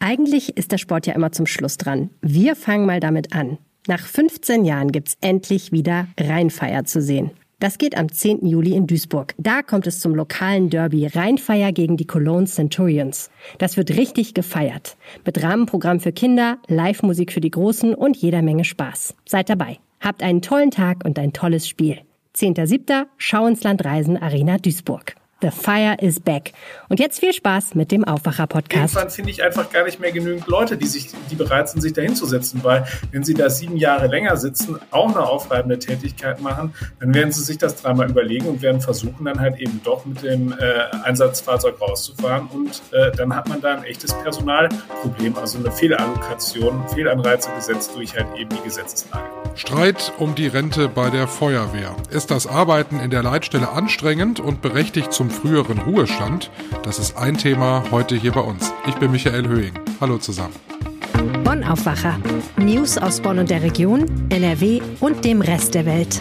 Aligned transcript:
Eigentlich 0.00 0.56
ist 0.56 0.72
der 0.72 0.78
Sport 0.78 1.06
ja 1.06 1.14
immer 1.14 1.32
zum 1.32 1.46
Schluss 1.46 1.76
dran. 1.76 2.10
Wir 2.20 2.54
fangen 2.54 2.86
mal 2.86 3.00
damit 3.00 3.34
an. 3.34 3.58
Nach 3.88 4.00
15 4.00 4.64
Jahren 4.64 4.92
gibt's 4.92 5.16
endlich 5.20 5.72
wieder 5.72 6.08
Rheinfeier 6.18 6.84
zu 6.84 7.02
sehen. 7.02 7.30
Das 7.60 7.78
geht 7.78 7.96
am 7.96 8.12
10. 8.12 8.46
Juli 8.46 8.74
in 8.74 8.86
Duisburg. 8.86 9.34
Da 9.36 9.62
kommt 9.62 9.88
es 9.88 9.98
zum 9.98 10.14
lokalen 10.14 10.70
Derby 10.70 11.06
Rheinfeier 11.06 11.72
gegen 11.72 11.96
die 11.96 12.06
Cologne 12.06 12.46
Centurions. 12.46 13.30
Das 13.58 13.76
wird 13.76 13.96
richtig 13.96 14.34
gefeiert. 14.34 14.96
Mit 15.24 15.42
Rahmenprogramm 15.42 15.98
für 15.98 16.12
Kinder, 16.12 16.58
Live-Musik 16.68 17.32
für 17.32 17.40
die 17.40 17.50
Großen 17.50 17.94
und 17.94 18.16
jeder 18.16 18.42
Menge 18.42 18.64
Spaß. 18.64 19.16
Seid 19.26 19.50
dabei. 19.50 19.78
Habt 19.98 20.22
einen 20.22 20.42
tollen 20.42 20.70
Tag 20.70 21.04
und 21.04 21.18
ein 21.18 21.32
tolles 21.32 21.66
Spiel. 21.66 21.98
10.7. 22.36 23.06
Schau 23.16 23.46
ins 23.46 23.64
Land 23.64 23.84
Reisen 23.84 24.16
Arena 24.16 24.58
Duisburg. 24.58 25.16
The 25.40 25.50
Fire 25.50 25.96
is 26.00 26.18
Back. 26.18 26.52
Und 26.88 26.98
jetzt 26.98 27.20
viel 27.20 27.32
Spaß 27.32 27.76
mit 27.76 27.92
dem 27.92 28.02
Aufwacher-Podcast. 28.02 28.94
Irgendwann 28.94 29.10
finde 29.10 29.30
ich 29.30 29.44
einfach 29.44 29.70
gar 29.70 29.84
nicht 29.84 30.00
mehr 30.00 30.10
genügend 30.10 30.48
Leute, 30.48 30.76
die, 30.76 30.86
sich, 30.86 31.10
die 31.30 31.36
bereit 31.36 31.68
sind, 31.68 31.80
sich 31.80 31.92
da 31.92 32.02
hinzusetzen, 32.02 32.64
weil 32.64 32.84
wenn 33.12 33.22
sie 33.22 33.34
da 33.34 33.48
sieben 33.48 33.76
Jahre 33.76 34.08
länger 34.08 34.36
sitzen, 34.36 34.80
auch 34.90 35.14
eine 35.14 35.24
aufreibende 35.24 35.78
Tätigkeit 35.78 36.40
machen, 36.40 36.74
dann 36.98 37.14
werden 37.14 37.30
sie 37.30 37.44
sich 37.44 37.56
das 37.56 37.76
dreimal 37.76 38.10
überlegen 38.10 38.46
und 38.46 38.62
werden 38.62 38.80
versuchen, 38.80 39.26
dann 39.26 39.38
halt 39.38 39.60
eben 39.60 39.80
doch 39.84 40.04
mit 40.04 40.24
dem 40.24 40.52
äh, 40.52 40.56
Einsatzfahrzeug 41.04 41.80
rauszufahren. 41.80 42.48
Und 42.48 42.82
äh, 42.90 43.12
dann 43.12 43.36
hat 43.36 43.48
man 43.48 43.60
da 43.60 43.76
ein 43.76 43.84
echtes 43.84 44.12
Personalproblem, 44.14 45.36
also 45.36 45.58
eine 45.58 45.70
Fehlallokation, 45.70 46.88
Fehlanreize 46.88 47.50
gesetzt 47.54 47.92
durch 47.94 48.16
halt 48.16 48.26
eben 48.36 48.50
die 48.50 48.62
Gesetzeslage. 48.64 49.37
Streit 49.58 50.12
um 50.18 50.36
die 50.36 50.46
Rente 50.46 50.88
bei 50.88 51.10
der 51.10 51.26
Feuerwehr. 51.26 51.96
Ist 52.10 52.30
das 52.30 52.46
Arbeiten 52.46 53.00
in 53.00 53.10
der 53.10 53.24
Leitstelle 53.24 53.68
anstrengend 53.68 54.38
und 54.38 54.62
berechtigt 54.62 55.12
zum 55.12 55.30
früheren 55.30 55.78
Ruhestand? 55.78 56.52
Das 56.84 57.00
ist 57.00 57.18
ein 57.18 57.36
Thema 57.36 57.82
heute 57.90 58.14
hier 58.14 58.30
bei 58.30 58.40
uns. 58.40 58.72
Ich 58.86 58.94
bin 58.94 59.10
Michael 59.10 59.48
Höhing. 59.48 59.72
Hallo 60.00 60.18
zusammen. 60.18 60.54
Bonn 61.42 61.64
Aufwacher. 61.64 62.20
News 62.56 62.98
aus 62.98 63.20
Bonn 63.20 63.40
und 63.40 63.50
der 63.50 63.62
Region, 63.62 64.28
NRW 64.28 64.80
und 65.00 65.24
dem 65.24 65.40
Rest 65.40 65.74
der 65.74 65.86
Welt. 65.86 66.20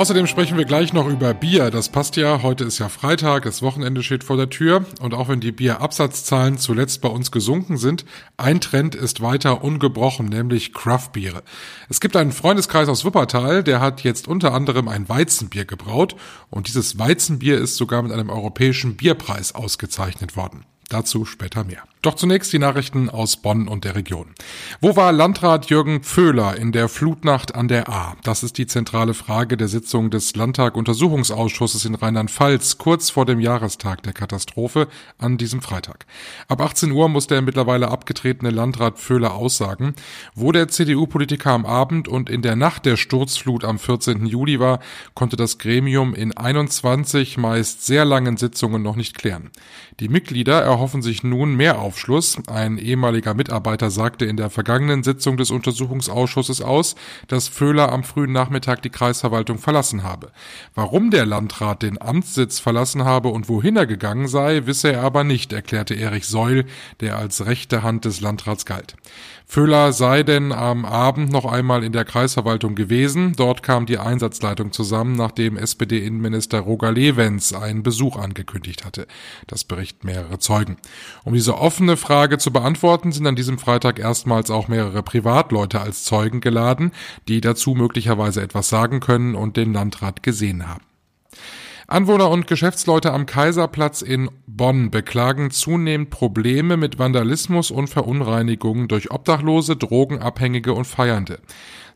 Außerdem 0.00 0.26
sprechen 0.26 0.56
wir 0.56 0.64
gleich 0.64 0.94
noch 0.94 1.06
über 1.06 1.34
Bier. 1.34 1.70
Das 1.70 1.90
passt 1.90 2.16
ja. 2.16 2.42
Heute 2.42 2.64
ist 2.64 2.78
ja 2.78 2.88
Freitag, 2.88 3.42
das 3.42 3.60
Wochenende 3.60 4.02
steht 4.02 4.24
vor 4.24 4.38
der 4.38 4.48
Tür. 4.48 4.86
Und 5.02 5.12
auch 5.12 5.28
wenn 5.28 5.40
die 5.40 5.52
Bierabsatzzahlen 5.52 6.56
zuletzt 6.56 7.02
bei 7.02 7.10
uns 7.10 7.30
gesunken 7.30 7.76
sind, 7.76 8.06
ein 8.38 8.62
Trend 8.62 8.94
ist 8.94 9.20
weiter 9.20 9.62
ungebrochen, 9.62 10.24
nämlich 10.24 10.72
Craftbiere. 10.72 11.42
Es 11.90 12.00
gibt 12.00 12.16
einen 12.16 12.32
Freundeskreis 12.32 12.88
aus 12.88 13.04
Wuppertal, 13.04 13.62
der 13.62 13.82
hat 13.82 14.02
jetzt 14.02 14.26
unter 14.26 14.54
anderem 14.54 14.88
ein 14.88 15.06
Weizenbier 15.10 15.66
gebraut. 15.66 16.16
Und 16.48 16.68
dieses 16.68 16.98
Weizenbier 16.98 17.58
ist 17.58 17.76
sogar 17.76 18.00
mit 18.00 18.12
einem 18.12 18.30
europäischen 18.30 18.96
Bierpreis 18.96 19.54
ausgezeichnet 19.54 20.34
worden. 20.34 20.64
Dazu 20.90 21.24
später 21.24 21.62
mehr. 21.62 21.84
Doch 22.02 22.14
zunächst 22.14 22.50
die 22.52 22.58
Nachrichten 22.58 23.10
aus 23.10 23.36
Bonn 23.36 23.68
und 23.68 23.84
der 23.84 23.94
Region. 23.94 24.28
Wo 24.80 24.96
war 24.96 25.12
Landrat 25.12 25.66
Jürgen 25.68 26.00
Pföhler 26.00 26.56
in 26.56 26.72
der 26.72 26.88
Flutnacht 26.88 27.54
an 27.54 27.68
der 27.68 27.90
A? 27.90 28.16
Das 28.24 28.42
ist 28.42 28.56
die 28.56 28.66
zentrale 28.66 29.12
Frage 29.12 29.58
der 29.58 29.68
Sitzung 29.68 30.10
des 30.10 30.34
Landtag-Untersuchungsausschusses 30.34 31.84
in 31.84 31.94
Rheinland-Pfalz 31.94 32.78
kurz 32.78 33.10
vor 33.10 33.26
dem 33.26 33.38
Jahrestag 33.38 34.02
der 34.02 34.14
Katastrophe 34.14 34.88
an 35.18 35.36
diesem 35.36 35.60
Freitag. 35.60 36.06
Ab 36.48 36.62
18 36.62 36.90
Uhr 36.90 37.10
muss 37.10 37.26
der 37.26 37.42
mittlerweile 37.42 37.90
abgetretene 37.90 38.50
Landrat 38.50 38.98
Pföhler 38.98 39.34
aussagen. 39.34 39.94
Wo 40.34 40.50
der 40.50 40.68
CDU-Politiker 40.68 41.50
am 41.50 41.66
Abend 41.66 42.08
und 42.08 42.30
in 42.30 42.40
der 42.40 42.56
Nacht 42.56 42.86
der 42.86 42.96
Sturzflut 42.96 43.62
am 43.62 43.78
14. 43.78 44.24
Juli 44.24 44.58
war, 44.58 44.80
konnte 45.14 45.36
das 45.36 45.58
Gremium 45.58 46.14
in 46.14 46.34
21 46.34 47.36
meist 47.36 47.84
sehr 47.84 48.06
langen 48.06 48.38
Sitzungen 48.38 48.82
noch 48.82 48.96
nicht 48.96 49.18
klären. 49.18 49.50
Die 50.00 50.08
Mitglieder 50.08 50.62
erhoffen 50.62 50.79
sich 50.88 51.22
nun 51.22 51.54
mehr 51.54 51.78
Aufschluss. 51.78 52.38
Ein 52.48 52.78
ehemaliger 52.78 53.34
Mitarbeiter 53.34 53.90
sagte 53.90 54.24
in 54.24 54.36
der 54.36 54.48
vergangenen 54.48 55.02
Sitzung 55.02 55.36
des 55.36 55.50
Untersuchungsausschusses 55.50 56.62
aus, 56.62 56.94
dass 57.28 57.48
Föhler 57.48 57.92
am 57.92 58.02
frühen 58.02 58.32
Nachmittag 58.32 58.82
die 58.82 58.90
Kreisverwaltung 58.90 59.58
verlassen 59.58 60.02
habe. 60.02 60.32
Warum 60.74 61.10
der 61.10 61.26
Landrat 61.26 61.82
den 61.82 62.00
Amtssitz 62.00 62.58
verlassen 62.58 63.04
habe 63.04 63.28
und 63.28 63.48
wohin 63.48 63.76
er 63.76 63.86
gegangen 63.86 64.26
sei, 64.26 64.66
wisse 64.66 64.92
er 64.92 65.02
aber 65.02 65.22
nicht, 65.22 65.52
erklärte 65.52 65.94
Erich 65.94 66.26
Seul, 66.26 66.64
der 67.00 67.18
als 67.18 67.44
rechte 67.44 67.82
Hand 67.82 68.06
des 68.06 68.20
Landrats 68.20 68.64
galt. 68.64 68.96
Föhler 69.50 69.92
sei 69.92 70.22
denn 70.22 70.52
am 70.52 70.84
Abend 70.84 71.32
noch 71.32 71.44
einmal 71.44 71.82
in 71.82 71.90
der 71.90 72.04
Kreisverwaltung 72.04 72.76
gewesen. 72.76 73.32
Dort 73.34 73.64
kam 73.64 73.84
die 73.84 73.98
Einsatzleitung 73.98 74.70
zusammen, 74.70 75.16
nachdem 75.16 75.56
SPD-Innenminister 75.56 76.60
Roger 76.60 76.92
Lewens 76.92 77.52
einen 77.52 77.82
Besuch 77.82 78.16
angekündigt 78.16 78.84
hatte. 78.84 79.08
Das 79.48 79.64
berichten 79.64 80.06
mehrere 80.06 80.38
Zeugen. 80.38 80.69
Um 81.24 81.34
diese 81.34 81.58
offene 81.58 81.96
Frage 81.96 82.38
zu 82.38 82.52
beantworten, 82.52 83.12
sind 83.12 83.26
an 83.26 83.36
diesem 83.36 83.58
Freitag 83.58 83.98
erstmals 83.98 84.50
auch 84.50 84.68
mehrere 84.68 85.02
Privatleute 85.02 85.80
als 85.80 86.04
Zeugen 86.04 86.40
geladen, 86.40 86.92
die 87.28 87.40
dazu 87.40 87.74
möglicherweise 87.74 88.42
etwas 88.42 88.68
sagen 88.68 89.00
können 89.00 89.34
und 89.34 89.56
den 89.56 89.72
Landrat 89.72 90.22
gesehen 90.22 90.68
haben. 90.68 90.84
Anwohner 91.90 92.30
und 92.30 92.46
Geschäftsleute 92.46 93.12
am 93.12 93.26
Kaiserplatz 93.26 94.00
in 94.00 94.30
Bonn 94.46 94.92
beklagen 94.92 95.50
zunehmend 95.50 96.10
Probleme 96.10 96.76
mit 96.76 97.00
Vandalismus 97.00 97.72
und 97.72 97.88
Verunreinigungen 97.88 98.86
durch 98.86 99.10
Obdachlose, 99.10 99.74
Drogenabhängige 99.74 100.72
und 100.72 100.84
Feiernde. 100.84 101.40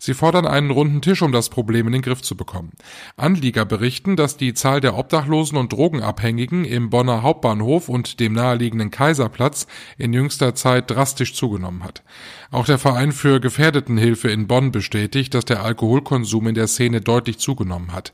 Sie 0.04 0.12
fordern 0.12 0.47
einen 0.47 0.70
runden 0.70 1.00
Tisch, 1.00 1.22
um 1.22 1.32
das 1.32 1.48
Problem 1.48 1.87
in 1.87 1.94
den 1.94 2.03
Griff 2.03 2.20
zu 2.20 2.37
bekommen. 2.37 2.72
Anlieger 3.16 3.65
berichten, 3.65 4.16
dass 4.16 4.37
die 4.37 4.53
Zahl 4.53 4.82
der 4.82 4.98
Obdachlosen 4.98 5.56
und 5.56 5.72
Drogenabhängigen 5.72 6.66
im 6.66 6.91
Bonner 6.91 7.22
Hauptbahnhof 7.22 7.88
und 7.88 8.20
dem 8.20 8.34
naheliegenden 8.34 8.91
Kaiserplatz 8.91 9.66
in 9.97 10.12
jüngster 10.12 10.54
Zeit 10.54 10.91
drastisch 10.91 11.32
zugenommen 11.32 11.82
hat. 11.82 12.03
Auch 12.50 12.66
der 12.66 12.78
Verein 12.78 13.12
für 13.12 13.41
Gefährdetenhilfe 13.41 14.28
in 14.28 14.47
Bonn 14.47 14.72
bestätigt, 14.72 15.32
dass 15.32 15.47
der 15.47 15.64
Alkoholkonsum 15.64 16.48
in 16.48 16.54
der 16.54 16.66
Szene 16.66 17.00
deutlich 17.00 17.38
zugenommen 17.38 17.94
hat. 17.94 18.12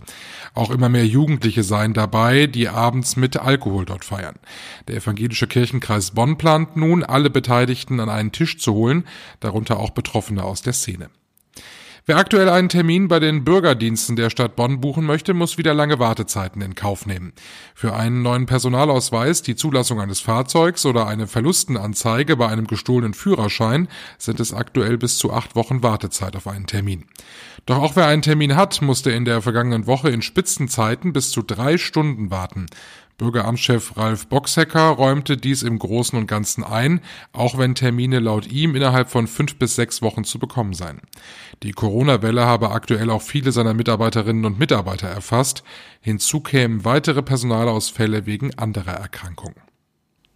Auch 0.54 0.70
immer 0.70 0.88
mehr 0.88 1.08
Jugendliche 1.08 1.64
seien 1.64 1.92
dabei, 1.92 2.46
die 2.46 2.68
abends 2.68 3.16
mit 3.16 3.36
Alkohol 3.36 3.84
dort 3.84 4.04
feiern. 4.04 4.36
Der 4.86 4.98
evangelische 4.98 5.48
Kirchenkreis 5.48 6.12
Bonn 6.12 6.38
plant 6.38 6.76
nun, 6.76 7.02
alle 7.02 7.30
Beteiligten 7.30 7.98
an 7.98 8.10
einen 8.10 8.30
Tisch 8.30 8.58
zu 8.58 8.74
holen, 8.74 9.08
darunter 9.40 9.80
auch 9.80 9.90
Betroffene 9.90 10.44
aus 10.44 10.62
der 10.62 10.72
Szene. 10.72 11.10
Wer 12.10 12.16
aktuell 12.16 12.48
einen 12.48 12.69
Termin 12.69 13.06
bei 13.06 13.21
den 13.21 13.44
Bürgerdiensten 13.44 14.16
der 14.16 14.31
Stadt 14.31 14.56
Bonn 14.56 14.81
buchen 14.81 15.06
möchte, 15.06 15.32
muss 15.32 15.59
wieder 15.59 15.75
lange 15.75 16.00
Wartezeiten 16.00 16.60
in 16.60 16.75
Kauf 16.75 17.06
nehmen. 17.06 17.32
Für 17.72 17.94
einen 17.94 18.22
neuen 18.22 18.47
Personalausweis, 18.47 19.43
die 19.43 19.54
Zulassung 19.54 20.00
eines 20.00 20.19
Fahrzeugs 20.19 20.84
oder 20.87 21.06
eine 21.06 21.28
Verlustenanzeige 21.28 22.37
bei 22.37 22.48
einem 22.48 22.66
gestohlenen 22.66 23.15
Führerschein 23.15 23.87
sind 24.19 24.41
es 24.41 24.53
aktuell 24.53 24.98
bis 24.98 25.19
zu 25.19 25.32
acht 25.32 25.54
Wochen 25.54 25.84
Wartezeit 25.84 26.34
auf 26.34 26.48
einen 26.48 26.66
Termin. 26.66 27.04
Doch 27.65 27.78
auch 27.78 27.94
wer 27.94 28.06
einen 28.06 28.22
Termin 28.22 28.56
hat, 28.56 28.82
musste 28.82 29.12
in 29.12 29.25
der 29.25 29.41
vergangenen 29.41 29.87
Woche 29.87 30.10
in 30.10 30.22
Spitzenzeiten 30.22 31.12
bis 31.12 31.31
zu 31.31 31.42
drei 31.42 31.78
Stunden 31.78 32.32
warten. 32.32 32.66
Bürgeramtschef 33.20 33.98
Ralf 33.98 34.28
Boxhecker 34.28 34.88
räumte 34.88 35.36
dies 35.36 35.62
im 35.62 35.78
Großen 35.78 36.19
und 36.19 36.26
Ganzen 36.26 36.64
ein, 36.64 37.03
auch 37.34 37.58
wenn 37.58 37.75
Termine 37.75 38.19
laut 38.19 38.47
ihm 38.50 38.75
innerhalb 38.75 39.10
von 39.10 39.26
fünf 39.26 39.56
bis 39.56 39.76
sechs 39.76 40.00
Wochen 40.00 40.25
zu 40.25 40.38
bekommen 40.38 40.72
seien. 40.72 41.03
Die 41.62 41.72
Corona-Welle 41.72 42.47
habe 42.47 42.70
aktuell 42.70 43.10
auch 43.10 43.20
viele 43.20 43.53
seiner 43.53 43.75
Mitarbeiterinnen 43.75 44.47
und 44.47 44.59
Mitarbeiter 44.59 45.09
erfasst. 45.09 45.64
Hinzu 46.00 46.41
kämen 46.41 46.86
weitere 46.86 47.20
Personalausfälle 47.22 48.25
wegen 48.25 48.56
anderer 48.59 48.94
Erkrankungen. 48.94 49.60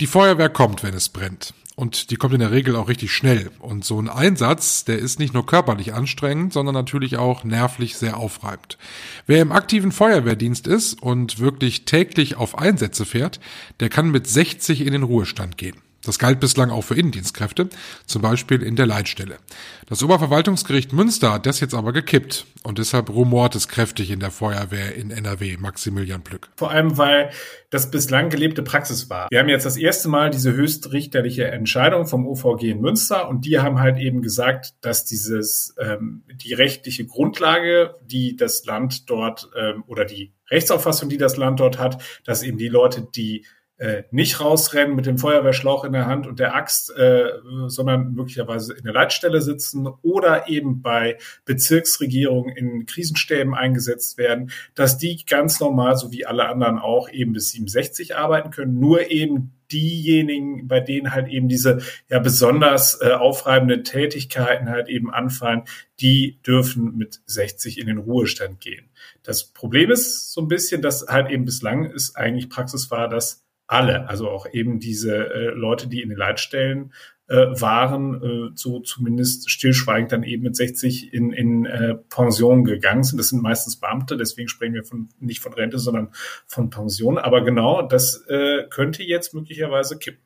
Die 0.02 0.06
Feuerwehr 0.06 0.50
kommt, 0.50 0.82
wenn 0.82 0.92
es 0.92 1.08
brennt. 1.08 1.54
Und 1.76 2.10
die 2.10 2.16
kommt 2.16 2.34
in 2.34 2.40
der 2.40 2.52
Regel 2.52 2.76
auch 2.76 2.88
richtig 2.88 3.12
schnell. 3.12 3.50
Und 3.58 3.84
so 3.84 4.00
ein 4.00 4.08
Einsatz, 4.08 4.84
der 4.84 4.98
ist 4.98 5.18
nicht 5.18 5.34
nur 5.34 5.44
körperlich 5.44 5.92
anstrengend, 5.92 6.52
sondern 6.52 6.74
natürlich 6.74 7.16
auch 7.16 7.42
nervlich 7.42 7.96
sehr 7.96 8.16
aufreibend. 8.16 8.78
Wer 9.26 9.42
im 9.42 9.50
aktiven 9.50 9.90
Feuerwehrdienst 9.90 10.68
ist 10.68 11.02
und 11.02 11.40
wirklich 11.40 11.84
täglich 11.84 12.36
auf 12.36 12.56
Einsätze 12.56 13.04
fährt, 13.04 13.40
der 13.80 13.88
kann 13.88 14.12
mit 14.12 14.28
60 14.28 14.82
in 14.82 14.92
den 14.92 15.02
Ruhestand 15.02 15.58
gehen. 15.58 15.83
Das 16.04 16.18
galt 16.18 16.40
bislang 16.40 16.70
auch 16.70 16.82
für 16.82 16.94
Innendienstkräfte, 16.94 17.68
zum 18.06 18.22
Beispiel 18.22 18.62
in 18.62 18.76
der 18.76 18.86
Leitstelle. 18.86 19.38
Das 19.86 20.02
Oberverwaltungsgericht 20.02 20.92
Münster 20.92 21.32
hat 21.32 21.46
das 21.46 21.60
jetzt 21.60 21.74
aber 21.74 21.92
gekippt 21.92 22.46
und 22.62 22.78
deshalb 22.78 23.10
rumort 23.10 23.54
es 23.54 23.68
kräftig 23.68 24.10
in 24.10 24.20
der 24.20 24.30
Feuerwehr 24.30 24.94
in 24.94 25.10
NRW, 25.10 25.56
Maximilian 25.58 26.22
Plück. 26.22 26.48
Vor 26.56 26.70
allem, 26.70 26.96
weil 26.96 27.30
das 27.70 27.90
bislang 27.90 28.30
gelebte 28.30 28.62
Praxis 28.62 29.10
war. 29.10 29.28
Wir 29.30 29.40
haben 29.40 29.48
jetzt 29.48 29.66
das 29.66 29.76
erste 29.76 30.08
Mal 30.08 30.30
diese 30.30 30.52
höchstrichterliche 30.52 31.46
Entscheidung 31.48 32.06
vom 32.06 32.26
OVG 32.26 32.70
in 32.70 32.80
Münster 32.80 33.28
und 33.28 33.44
die 33.44 33.58
haben 33.58 33.80
halt 33.80 33.98
eben 33.98 34.22
gesagt, 34.22 34.74
dass 34.80 35.04
dieses 35.04 35.74
ähm, 35.78 36.22
die 36.32 36.54
rechtliche 36.54 37.04
Grundlage, 37.04 37.96
die 38.04 38.36
das 38.36 38.64
Land 38.64 39.10
dort 39.10 39.48
ähm, 39.56 39.84
oder 39.86 40.04
die 40.04 40.32
Rechtsauffassung, 40.50 41.08
die 41.08 41.18
das 41.18 41.36
Land 41.36 41.60
dort 41.60 41.78
hat, 41.78 42.02
dass 42.24 42.42
eben 42.42 42.58
die 42.58 42.68
Leute, 42.68 43.06
die 43.14 43.44
äh, 43.78 44.04
nicht 44.10 44.40
rausrennen 44.40 44.94
mit 44.94 45.06
dem 45.06 45.18
Feuerwehrschlauch 45.18 45.84
in 45.84 45.92
der 45.92 46.06
Hand 46.06 46.26
und 46.26 46.38
der 46.38 46.54
Axt, 46.54 46.96
äh, 46.96 47.30
sondern 47.66 48.14
möglicherweise 48.14 48.72
in 48.74 48.84
der 48.84 48.92
Leitstelle 48.92 49.42
sitzen 49.42 49.88
oder 50.02 50.48
eben 50.48 50.80
bei 50.80 51.18
Bezirksregierungen 51.44 52.54
in 52.54 52.86
Krisenstäben 52.86 53.54
eingesetzt 53.54 54.16
werden, 54.16 54.52
dass 54.74 54.98
die 54.98 55.24
ganz 55.26 55.58
normal, 55.60 55.96
so 55.96 56.12
wie 56.12 56.24
alle 56.24 56.48
anderen 56.48 56.78
auch, 56.78 57.08
eben 57.08 57.32
bis 57.32 57.50
67 57.50 58.16
arbeiten 58.16 58.50
können, 58.50 58.78
nur 58.78 59.10
eben 59.10 59.52
diejenigen, 59.72 60.68
bei 60.68 60.80
denen 60.80 61.12
halt 61.12 61.28
eben 61.28 61.48
diese 61.48 61.80
ja 62.08 62.18
besonders 62.20 63.00
äh, 63.00 63.10
aufreibenden 63.10 63.82
Tätigkeiten 63.82 64.68
halt 64.68 64.88
eben 64.88 65.12
anfallen, 65.12 65.62
die 66.00 66.38
dürfen 66.46 66.96
mit 66.96 67.20
60 67.26 67.78
in 67.78 67.86
den 67.86 67.98
Ruhestand 67.98 68.60
gehen. 68.60 68.88
Das 69.22 69.44
Problem 69.44 69.90
ist 69.90 70.32
so 70.32 70.42
ein 70.42 70.48
bisschen, 70.48 70.82
dass 70.82 71.06
halt 71.08 71.30
eben 71.30 71.44
bislang 71.44 71.86
ist 71.86 72.16
eigentlich 72.16 72.48
Praxis 72.50 72.90
war, 72.90 73.08
dass 73.08 73.43
alle, 73.66 74.08
also 74.08 74.28
auch 74.28 74.46
eben 74.52 74.78
diese 74.78 75.16
äh, 75.16 75.48
Leute, 75.50 75.88
die 75.88 76.02
in 76.02 76.10
den 76.10 76.18
Leitstellen 76.18 76.92
äh, 77.28 77.36
waren, 77.36 78.22
äh, 78.22 78.50
so 78.54 78.80
zumindest 78.80 79.50
stillschweigend 79.50 80.12
dann 80.12 80.22
eben 80.22 80.42
mit 80.42 80.56
60 80.56 81.14
in, 81.14 81.32
in 81.32 81.64
äh, 81.64 81.94
Pension 81.94 82.64
gegangen 82.64 83.02
sind. 83.02 83.18
Das 83.18 83.28
sind 83.28 83.42
meistens 83.42 83.76
Beamte, 83.76 84.16
deswegen 84.16 84.48
sprechen 84.48 84.74
wir 84.74 84.84
von, 84.84 85.08
nicht 85.20 85.40
von 85.40 85.54
Rente, 85.54 85.78
sondern 85.78 86.10
von 86.46 86.68
Pension. 86.68 87.16
Aber 87.16 87.42
genau, 87.42 87.82
das 87.82 88.24
äh, 88.28 88.64
könnte 88.68 89.02
jetzt 89.02 89.32
möglicherweise 89.32 89.98
kippen. 89.98 90.22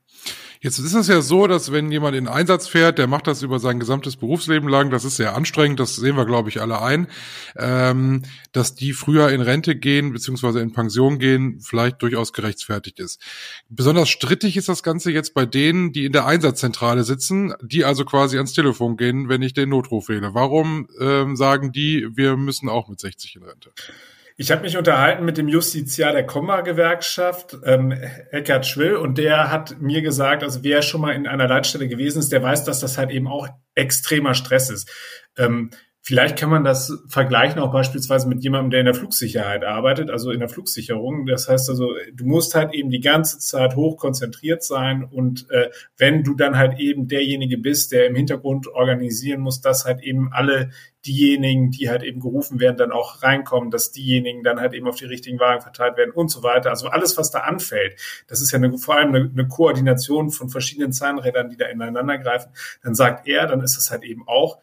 Jetzt 0.61 0.79
ist 0.79 0.95
es 0.95 1.07
ja 1.07 1.21
so, 1.21 1.47
dass 1.47 1.73
wenn 1.73 1.93
jemand 1.93 2.17
in 2.17 2.27
Einsatz 2.27 2.67
fährt, 2.67 2.99
der 2.99 3.07
macht 3.07 3.27
das 3.27 3.43
über 3.43 3.59
sein 3.61 3.79
gesamtes 3.79 4.17
Berufsleben 4.17 4.69
lang, 4.69 4.91
das 4.91 5.05
ist 5.05 5.17
sehr 5.17 5.37
anstrengend, 5.37 5.79
das 5.79 5.97
sehen 5.97 6.17
wir, 6.17 6.27
glaube 6.27 6.49
ich, 6.49 6.61
alle 6.61 6.83
ein, 6.83 7.07
ähm, 7.57 8.23
dass 8.53 8.75
die 8.75 8.93
früher 8.93 9.31
in 9.31 9.41
Rente 9.41 9.77
gehen, 9.77 10.13
beziehungsweise 10.13 10.61
in 10.61 10.73
Pension 10.73 11.19
gehen, 11.19 11.61
vielleicht 11.61 12.03
durchaus 12.03 12.33
gerechtfertigt 12.33 12.99
ist. 12.99 13.21
Besonders 13.69 14.09
strittig 14.09 14.57
ist 14.57 14.69
das 14.69 14.83
Ganze 14.83 15.13
jetzt 15.13 15.35
bei 15.35 15.47
denen, 15.47 15.93
die 15.93 16.05
in 16.05 16.13
der 16.13 16.27
Einsatzzentrale 16.27 17.05
sitzen, 17.05 17.55
die 17.63 17.85
also 17.85 18.05
quasi 18.05 18.37
ans 18.37 18.53
Telefon 18.53 18.97
gehen, 18.97 19.29
wenn 19.29 19.43
ich 19.43 19.55
den 19.55 19.69
Notruf 19.69 20.09
wähle. 20.09 20.35
Warum 20.35 20.89
ähm, 21.01 21.37
sagen 21.37 21.73
die, 21.73 22.09
wir 22.15 22.37
müssen 22.37 22.69
auch 22.69 22.89
mit 22.89 22.99
60 22.99 23.37
in 23.37 23.43
Rente? 23.45 23.71
Ich 24.41 24.53
habe 24.53 24.63
mich 24.63 24.77
unterhalten 24.77 25.25
mit 25.25 25.37
dem 25.37 25.49
Justiziar 25.49 26.13
der 26.13 26.25
Komma-Gewerkschaft, 26.25 27.59
ähm, 27.65 27.91
Eckhard 27.91 28.67
Schwill, 28.67 28.95
und 28.95 29.19
der 29.19 29.51
hat 29.51 29.81
mir 29.81 30.01
gesagt, 30.01 30.45
also 30.45 30.63
wer 30.63 30.81
schon 30.83 31.01
mal 31.01 31.11
in 31.11 31.27
einer 31.27 31.49
Leitstelle 31.49 31.89
gewesen 31.89 32.21
ist, 32.21 32.31
der 32.31 32.41
weiß, 32.41 32.63
dass 32.63 32.79
das 32.79 32.99
halt 32.99 33.11
eben 33.11 33.27
auch 33.27 33.49
extremer 33.75 34.35
Stress 34.35 34.71
ist. 34.71 34.89
Ähm, 35.37 35.71
Vielleicht 36.09 36.39
kann 36.39 36.49
man 36.49 36.65
das 36.65 36.91
vergleichen 37.07 37.61
auch 37.61 37.71
beispielsweise 37.71 38.31
mit 38.31 38.43
jemandem, 38.43 38.71
der 38.71 38.81
in 38.81 38.87
der 38.87 38.95
Flugsicherheit 38.95 39.63
arbeitet, 39.63 40.09
also 40.09 40.31
in 40.31 40.41
der 40.41 40.49
Flugsicherung. 40.49 41.27
Das 41.27 41.51
heißt 41.51 41.69
also, 41.69 41.91
du 42.15 42.25
musst 42.25 42.55
halt 42.55 42.73
eben 42.73 42.89
die 42.89 43.01
ganze 43.01 43.39
Zeit 43.39 43.77
hoch 43.77 43.99
konzentriert 43.99 44.65
sein 44.65 45.05
und 45.05 45.51
äh, 45.51 45.69
wenn 45.99 46.25
du 46.25 46.33
dann 46.33 46.57
halt 46.57 46.79
eben 46.79 47.09
derjenige 47.09 47.59
bist, 47.59 47.93
der 47.93 48.07
im 48.07 48.15
Hintergrund 48.15 48.69
organisieren 48.69 49.43
muss, 49.43 49.61
dass 49.61 49.85
halt 49.85 50.01
eben 50.03 50.33
alle 50.33 50.71
diejenigen, 51.05 51.73
die 51.73 51.91
halt 51.91 52.03
eben 52.03 52.21
gerufen 52.21 52.59
werden, 52.59 52.79
dann 52.79 52.91
auch 52.91 53.23
reinkommen, 53.23 53.71
dass 53.71 53.93
diejenigen 53.93 54.43
dann 54.43 54.61
halt 54.61 54.73
eben 54.73 54.89
auf 54.89 54.97
die 54.97 55.05
richtigen 55.05 55.39
Wagen 55.39 55.61
verteilt 55.61 55.99
werden 55.99 56.13
und 56.13 56.31
so 56.31 56.43
weiter. 56.43 56.71
Also 56.71 56.89
alles, 56.89 57.19
was 57.19 57.31
da 57.31 57.41
anfällt, 57.41 58.01
das 58.29 58.41
ist 58.41 58.51
ja 58.51 58.57
eine, 58.57 58.79
vor 58.79 58.97
allem 58.97 59.15
eine, 59.15 59.31
eine 59.31 59.47
Koordination 59.47 60.31
von 60.31 60.49
verschiedenen 60.49 60.93
Zahnrädern, 60.93 61.51
die 61.51 61.59
da 61.59 61.67
ineinander 61.67 62.17
greifen. 62.17 62.51
Dann 62.83 62.95
sagt 62.95 63.29
er, 63.29 63.47
dann 63.47 63.61
ist 63.61 63.77
es 63.77 63.91
halt 63.91 64.05
eben 64.05 64.27
auch 64.27 64.57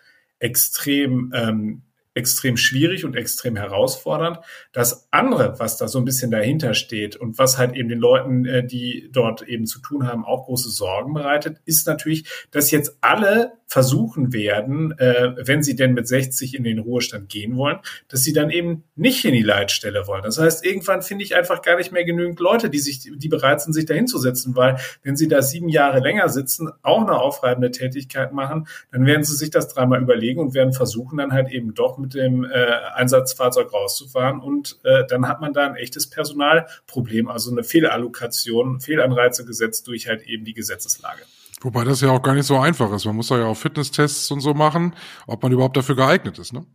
extrem, 0.46 1.32
ähm, 1.36 1.82
extrem 2.14 2.56
schwierig 2.56 3.04
und 3.04 3.16
extrem 3.16 3.56
herausfordernd. 3.58 4.40
Das 4.72 5.08
andere, 5.12 5.60
was 5.60 5.76
da 5.78 5.88
so 5.88 6.00
ein 6.00 6.06
bisschen 6.06 6.32
dahinter 6.32 6.74
steht 6.76 7.16
und 7.18 7.38
was 7.40 7.58
halt 7.58 7.76
eben 7.76 7.90
den 7.90 8.00
Leuten, 8.00 8.46
äh, 8.46 8.66
die 8.66 9.10
dort 9.12 9.42
eben 9.42 9.66
zu 9.66 9.80
tun 9.82 10.08
haben, 10.08 10.24
auch 10.24 10.46
große 10.46 10.70
Sorgen 10.70 11.14
bereitet, 11.14 11.58
ist 11.66 11.88
natürlich, 11.88 12.26
dass 12.52 12.72
jetzt 12.72 12.98
alle 13.02 13.54
versuchen 13.68 14.32
werden, 14.32 14.98
äh, 15.00 15.34
wenn 15.38 15.64
sie 15.64 15.76
denn 15.76 15.94
mit 15.94 16.08
60 16.08 16.56
in 16.56 16.64
den 16.64 16.80
Ruhestand 16.80 17.30
gehen 17.30 17.58
wollen, 17.58 17.80
dass 18.08 18.22
sie 18.22 18.32
dann 18.32 18.50
eben 18.50 18.84
nicht 18.96 19.26
in 19.26 19.34
die 19.34 19.42
Leitstelle 19.42 20.08
wollen. 20.08 20.24
Das 20.24 20.38
heißt, 20.38 20.64
irgendwann 20.64 21.02
finde 21.02 21.24
ich 21.24 21.36
einfach 21.36 21.62
gar 21.62 21.78
nicht 21.78 21.92
mehr 21.92 22.06
genügend 22.06 22.40
Leute, 22.40 22.70
die 22.70 22.80
sich, 22.80 23.10
die 23.16 23.28
bereit 23.28 23.62
sind, 23.62 23.74
sich 23.74 23.86
dahin 23.86 24.08
zu 24.08 24.20
setzen, 24.20 24.56
weil 24.56 24.78
wenn 25.04 25.16
sie 25.16 25.28
da 25.28 25.42
sieben 25.42 25.70
Jahre 25.70 26.00
länger 26.00 26.30
sitzen, 26.30 26.70
auch 26.84 27.02
eine 27.02 27.20
aufreibende 27.20 27.72
Tätigkeit 27.72 28.34
machen, 28.34 28.68
dann 28.92 29.06
werden 29.06 29.24
sie 29.24 29.36
sich 29.36 29.50
das 29.50 29.68
dreimal 29.68 30.02
überlegen 30.02 30.40
und 30.40 30.54
werden 30.54 30.74
versuchen, 30.74 31.18
dann 31.18 31.34
halt 31.34 31.52
eben 31.52 31.74
doch 31.74 31.98
mit 31.98 32.14
dem 32.14 32.46
äh, 32.46 32.50
Einsatzfahrzeug 32.94 33.74
rauszufahren 33.74 34.40
und 34.40 34.80
äh, 34.84 35.06
dann 35.08 35.28
hat 35.28 35.42
man 35.42 35.54
da 35.54 35.68
ein 35.68 35.76
echtes 35.76 36.10
Personalproblem, 36.10 37.30
also 37.30 37.52
eine 37.52 37.64
Fehlallokation, 37.64 38.80
Fehlanreize 38.80 39.44
gesetzt 39.44 39.88
durch 39.88 40.08
halt 40.08 40.22
eben 40.24 40.46
die 40.46 40.54
Gesetzeslage. 40.54 41.24
Wobei 41.62 41.84
das 41.84 42.02
ja 42.02 42.12
auch 42.12 42.22
gar 42.22 42.34
nicht 42.36 42.46
so 42.46 42.58
einfach 42.58 42.92
ist. 42.94 43.06
Man 43.06 43.16
muss 43.16 43.30
da 43.30 43.38
ja 43.40 43.46
auch 43.46 43.58
Fitnesstests 43.58 44.30
und 44.30 44.42
so 44.42 44.54
machen, 44.54 44.94
ob 45.26 45.42
man 45.42 45.52
überhaupt 45.52 45.78
dafür 45.78 45.96
geeignet 45.96 46.38
ist, 46.38 46.54
ne? 46.54 46.66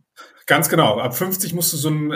Ganz 0.47 0.69
genau. 0.69 0.99
Ab 0.99 1.15
50 1.15 1.53
musst 1.53 1.71
du 1.71 1.77
so 1.77 1.89
ein, 1.89 2.11
äh, 2.11 2.15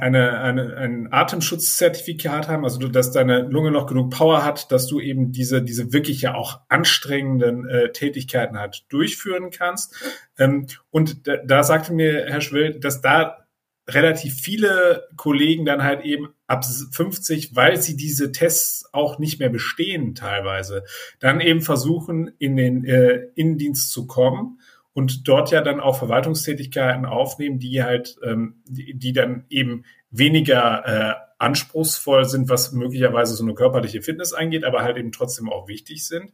eine, 0.00 0.40
eine, 0.40 0.76
ein 0.76 1.12
Atemschutzzertifikat 1.12 2.48
haben, 2.48 2.64
also 2.64 2.78
dass 2.88 3.12
deine 3.12 3.42
Lunge 3.42 3.70
noch 3.70 3.86
genug 3.86 4.10
Power 4.10 4.44
hat, 4.44 4.70
dass 4.72 4.86
du 4.86 5.00
eben 5.00 5.32
diese, 5.32 5.62
diese 5.62 5.92
wirklich 5.92 6.22
ja 6.22 6.34
auch 6.34 6.60
anstrengenden 6.68 7.68
äh, 7.68 7.92
Tätigkeiten 7.92 8.58
halt 8.58 8.84
durchführen 8.88 9.50
kannst. 9.50 9.94
Ähm, 10.38 10.68
und 10.90 11.26
da, 11.26 11.36
da 11.44 11.64
sagte 11.64 11.92
mir 11.92 12.26
Herr 12.26 12.40
Schwill, 12.40 12.78
dass 12.80 13.00
da 13.00 13.45
relativ 13.88 14.34
viele 14.34 15.08
Kollegen 15.16 15.64
dann 15.64 15.82
halt 15.82 16.04
eben 16.04 16.28
ab 16.46 16.64
50, 16.64 17.54
weil 17.54 17.80
sie 17.80 17.96
diese 17.96 18.32
Tests 18.32 18.88
auch 18.92 19.18
nicht 19.18 19.38
mehr 19.38 19.48
bestehen 19.48 20.14
teilweise, 20.14 20.84
dann 21.20 21.40
eben 21.40 21.60
versuchen, 21.60 22.32
in 22.38 22.56
den 22.56 22.84
äh, 22.84 23.28
Innendienst 23.34 23.92
zu 23.92 24.06
kommen 24.06 24.60
und 24.92 25.28
dort 25.28 25.50
ja 25.50 25.60
dann 25.60 25.80
auch 25.80 25.98
Verwaltungstätigkeiten 25.98 27.04
aufnehmen, 27.04 27.58
die 27.58 27.82
halt, 27.82 28.16
ähm, 28.24 28.62
die, 28.66 28.94
die 28.94 29.12
dann 29.12 29.44
eben 29.50 29.84
weniger 30.10 30.86
äh, 30.86 31.14
anspruchsvoll 31.38 32.24
sind, 32.24 32.48
was 32.48 32.72
möglicherweise 32.72 33.34
so 33.34 33.44
eine 33.44 33.54
körperliche 33.54 34.02
Fitness 34.02 34.32
angeht, 34.32 34.64
aber 34.64 34.82
halt 34.82 34.96
eben 34.96 35.12
trotzdem 35.12 35.50
auch 35.50 35.68
wichtig 35.68 36.06
sind. 36.06 36.32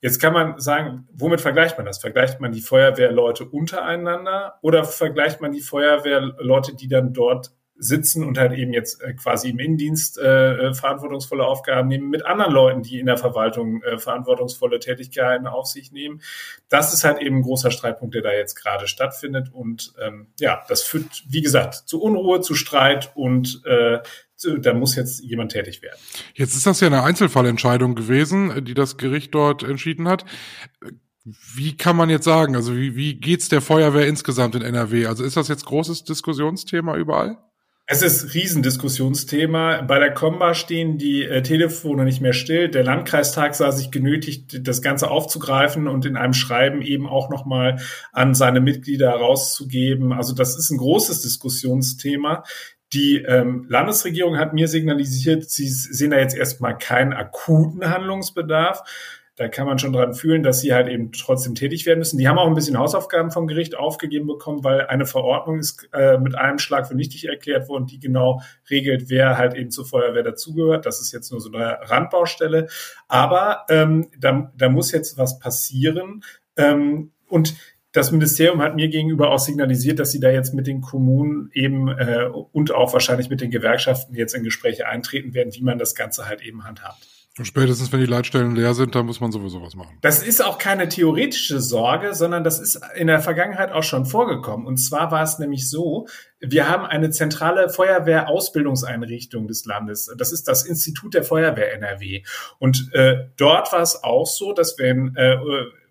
Jetzt 0.00 0.20
kann 0.20 0.32
man 0.32 0.58
sagen, 0.58 1.06
womit 1.12 1.40
vergleicht 1.40 1.76
man 1.76 1.86
das? 1.86 1.98
Vergleicht 1.98 2.40
man 2.40 2.52
die 2.52 2.62
Feuerwehrleute 2.62 3.44
untereinander 3.44 4.58
oder 4.62 4.84
vergleicht 4.84 5.40
man 5.40 5.52
die 5.52 5.60
Feuerwehrleute, 5.60 6.74
die 6.74 6.88
dann 6.88 7.12
dort 7.12 7.52
sitzen 7.80 8.24
und 8.24 8.38
halt 8.38 8.52
eben 8.52 8.74
jetzt 8.74 9.02
äh, 9.02 9.14
quasi 9.14 9.48
im 9.48 9.58
Innendienst 9.58 10.18
äh, 10.18 10.68
äh, 10.68 10.74
verantwortungsvolle 10.74 11.44
Aufgaben 11.44 11.88
nehmen 11.88 12.10
mit 12.10 12.24
anderen 12.26 12.52
Leuten, 12.52 12.82
die 12.82 13.00
in 13.00 13.06
der 13.06 13.16
Verwaltung 13.16 13.82
äh, 13.82 13.98
verantwortungsvolle 13.98 14.78
Tätigkeiten 14.80 15.46
auf 15.46 15.66
sich 15.66 15.90
nehmen. 15.90 16.20
Das 16.68 16.92
ist 16.92 17.04
halt 17.04 17.22
eben 17.22 17.36
ein 17.36 17.42
großer 17.42 17.70
Streitpunkt, 17.70 18.14
der 18.14 18.22
da 18.22 18.32
jetzt 18.32 18.54
gerade 18.54 18.86
stattfindet. 18.86 19.48
Und 19.52 19.94
ähm, 19.98 20.28
ja, 20.38 20.62
das 20.68 20.82
führt, 20.82 21.24
wie 21.26 21.40
gesagt, 21.40 21.74
zu 21.74 22.02
Unruhe, 22.02 22.42
zu 22.42 22.54
Streit 22.54 23.12
und 23.14 23.62
äh, 23.64 24.00
da 24.60 24.74
muss 24.74 24.96
jetzt 24.96 25.22
jemand 25.22 25.52
tätig 25.52 25.82
werden. 25.82 25.98
Jetzt 26.34 26.56
ist 26.56 26.66
das 26.66 26.80
ja 26.80 26.86
eine 26.86 27.02
Einzelfallentscheidung 27.02 27.94
gewesen, 27.94 28.64
die 28.64 28.74
das 28.74 28.96
Gericht 28.96 29.34
dort 29.34 29.62
entschieden 29.62 30.08
hat. 30.08 30.24
Wie 31.24 31.76
kann 31.76 31.96
man 31.96 32.10
jetzt 32.10 32.24
sagen, 32.24 32.56
also 32.56 32.76
wie, 32.76 32.96
wie 32.96 33.14
geht's 33.14 33.48
der 33.48 33.60
Feuerwehr 33.60 34.06
insgesamt 34.06 34.54
in 34.54 34.62
NRW? 34.62 35.06
Also 35.06 35.22
ist 35.22 35.36
das 35.36 35.48
jetzt 35.48 35.66
großes 35.66 36.04
Diskussionsthema 36.04 36.96
überall? 36.96 37.38
Es 37.92 38.02
ist 38.02 38.34
Riesendiskussionsthema. 38.34 39.82
Bei 39.82 39.98
der 39.98 40.14
Komba 40.14 40.54
stehen 40.54 40.96
die 40.96 41.24
äh, 41.24 41.42
Telefone 41.42 42.04
nicht 42.04 42.20
mehr 42.20 42.32
still. 42.32 42.68
Der 42.68 42.84
Landkreistag 42.84 43.56
sah 43.56 43.72
sich 43.72 43.90
genötigt, 43.90 44.60
das 44.64 44.80
Ganze 44.80 45.10
aufzugreifen 45.10 45.88
und 45.88 46.06
in 46.06 46.16
einem 46.16 46.32
Schreiben 46.32 46.82
eben 46.82 47.08
auch 47.08 47.30
nochmal 47.30 47.80
an 48.12 48.34
seine 48.34 48.60
Mitglieder 48.60 49.10
rauszugeben. 49.10 50.12
Also 50.12 50.36
das 50.36 50.56
ist 50.56 50.70
ein 50.70 50.78
großes 50.78 51.22
Diskussionsthema. 51.22 52.44
Die 52.92 53.18
ähm, 53.18 53.66
Landesregierung 53.68 54.38
hat 54.38 54.52
mir 54.52 54.66
signalisiert, 54.66 55.48
sie 55.48 55.68
sehen 55.68 56.10
da 56.10 56.18
jetzt 56.18 56.36
erstmal 56.36 56.76
keinen 56.76 57.12
akuten 57.12 57.88
Handlungsbedarf. 57.88 58.82
Da 59.36 59.48
kann 59.48 59.66
man 59.66 59.78
schon 59.78 59.94
dran 59.94 60.12
fühlen, 60.12 60.42
dass 60.42 60.60
sie 60.60 60.74
halt 60.74 60.88
eben 60.88 61.12
trotzdem 61.12 61.54
tätig 61.54 61.86
werden 61.86 62.00
müssen. 62.00 62.18
Die 62.18 62.28
haben 62.28 62.36
auch 62.36 62.46
ein 62.46 62.52
bisschen 62.52 62.76
Hausaufgaben 62.76 63.30
vom 63.30 63.46
Gericht 63.46 63.74
aufgegeben 63.74 64.26
bekommen, 64.26 64.64
weil 64.64 64.86
eine 64.88 65.06
Verordnung 65.06 65.60
ist 65.60 65.88
äh, 65.94 66.18
mit 66.18 66.34
einem 66.34 66.58
Schlag 66.58 66.86
für 66.86 66.94
nichtig 66.94 67.26
erklärt 67.26 67.66
worden, 67.68 67.86
die 67.86 68.00
genau 68.00 68.42
regelt, 68.68 69.08
wer 69.08 69.38
halt 69.38 69.54
eben 69.54 69.70
zur 69.70 69.86
Feuerwehr 69.86 70.24
dazugehört. 70.24 70.84
Das 70.84 71.00
ist 71.00 71.12
jetzt 71.12 71.30
nur 71.30 71.40
so 71.40 71.50
eine 71.50 71.78
Randbaustelle. 71.80 72.68
Aber 73.08 73.64
ähm, 73.70 74.10
da, 74.18 74.52
da 74.54 74.68
muss 74.68 74.92
jetzt 74.92 75.16
was 75.16 75.38
passieren. 75.38 76.22
Ähm, 76.58 77.12
und 77.26 77.54
das 77.92 78.12
Ministerium 78.12 78.62
hat 78.62 78.76
mir 78.76 78.88
gegenüber 78.88 79.30
auch 79.30 79.38
signalisiert, 79.38 79.98
dass 79.98 80.12
sie 80.12 80.20
da 80.20 80.30
jetzt 80.30 80.54
mit 80.54 80.66
den 80.66 80.80
Kommunen 80.80 81.50
eben 81.52 81.88
äh, 81.88 82.28
und 82.52 82.72
auch 82.72 82.92
wahrscheinlich 82.92 83.30
mit 83.30 83.40
den 83.40 83.50
Gewerkschaften 83.50 84.14
jetzt 84.14 84.34
in 84.34 84.44
Gespräche 84.44 84.86
eintreten 84.86 85.34
werden, 85.34 85.52
wie 85.54 85.62
man 85.62 85.78
das 85.78 85.94
Ganze 85.94 86.26
halt 86.26 86.42
eben 86.42 86.64
handhabt. 86.64 87.06
Spätestens, 87.42 87.92
wenn 87.92 88.00
die 88.00 88.06
Leitstellen 88.06 88.54
leer 88.54 88.74
sind, 88.74 88.94
dann 88.94 89.06
muss 89.06 89.20
man 89.20 89.32
sowieso 89.32 89.62
was 89.62 89.74
machen. 89.74 89.96
Das 90.02 90.22
ist 90.22 90.44
auch 90.44 90.58
keine 90.58 90.88
theoretische 90.88 91.60
Sorge, 91.60 92.14
sondern 92.14 92.44
das 92.44 92.58
ist 92.58 92.80
in 92.96 93.06
der 93.06 93.20
Vergangenheit 93.20 93.72
auch 93.72 93.84
schon 93.84 94.04
vorgekommen. 94.04 94.66
Und 94.66 94.76
zwar 94.78 95.10
war 95.10 95.22
es 95.22 95.38
nämlich 95.38 95.70
so, 95.70 96.06
wir 96.40 96.68
haben 96.68 96.84
eine 96.84 97.10
zentrale 97.10 97.68
Feuerwehrausbildungseinrichtung 97.70 99.46
des 99.46 99.64
Landes. 99.64 100.12
Das 100.18 100.32
ist 100.32 100.48
das 100.48 100.66
Institut 100.66 101.14
der 101.14 101.22
Feuerwehr 101.22 101.72
NRW. 101.74 102.24
Und 102.58 102.90
äh, 102.92 103.28
dort 103.36 103.72
war 103.72 103.80
es 103.80 104.02
auch 104.02 104.26
so, 104.26 104.52
dass 104.52 104.76
wenn, 104.78 105.14
äh, 105.16 105.38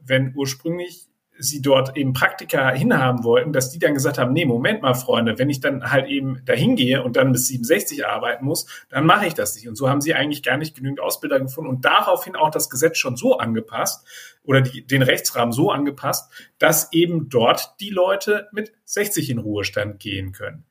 wenn 0.06 0.34
ursprünglich 0.36 1.09
sie 1.39 1.62
dort 1.62 1.96
eben 1.98 2.12
Praktika 2.13 2.69
hinhaben 2.72 3.24
wollten, 3.24 3.53
dass 3.53 3.72
die 3.72 3.79
dann 3.79 3.93
gesagt 3.93 4.17
haben, 4.17 4.34
nee, 4.34 4.46
Moment 4.46 4.81
mal, 4.81 4.93
Freunde, 4.93 5.39
wenn 5.39 5.50
ich 5.50 5.62
dann 5.62 5.89
halt 5.89 6.08
eben 6.08 6.43
dahin 6.46 6.75
gehe 6.75 7.01
und 7.01 7.15
dann 7.15 7.31
bis 7.31 7.48
67 7.48 8.05
arbeiten 8.05 8.46
muss, 8.46 8.67
dann 8.89 9.05
mache 9.05 9.25
ich 9.25 9.34
das 9.34 9.55
nicht. 9.55 9.67
Und 9.67 9.75
so 9.75 9.89
haben 9.89 10.01
sie 10.01 10.13
eigentlich 10.13 10.43
gar 10.43 10.58
nicht 10.58 10.75
genügend 10.75 11.00
Ausbilder 11.00 11.39
gefunden 11.39 11.69
und 11.69 11.86
daraufhin 11.86 12.36
auch 12.36 12.51
das 12.51 12.69
Gesetz 12.69 12.98
schon 12.98 13.15
so 13.15 13.38
angepasst 13.38 14.05
oder 14.43 14.62
die, 14.62 14.86
den 14.86 15.01
Rechtsrahmen 15.01 15.53
so 15.53 15.72
angepasst, 15.72 16.29
dass 16.58 16.91
eben 16.91 17.29
dort 17.29 17.75
die 17.79 17.89
Leute 17.89 18.50
mit 18.51 18.74
60 18.84 19.29
in 19.29 19.38
Ruhestand 19.38 20.00
gehen 20.00 20.34
können. 20.34 20.65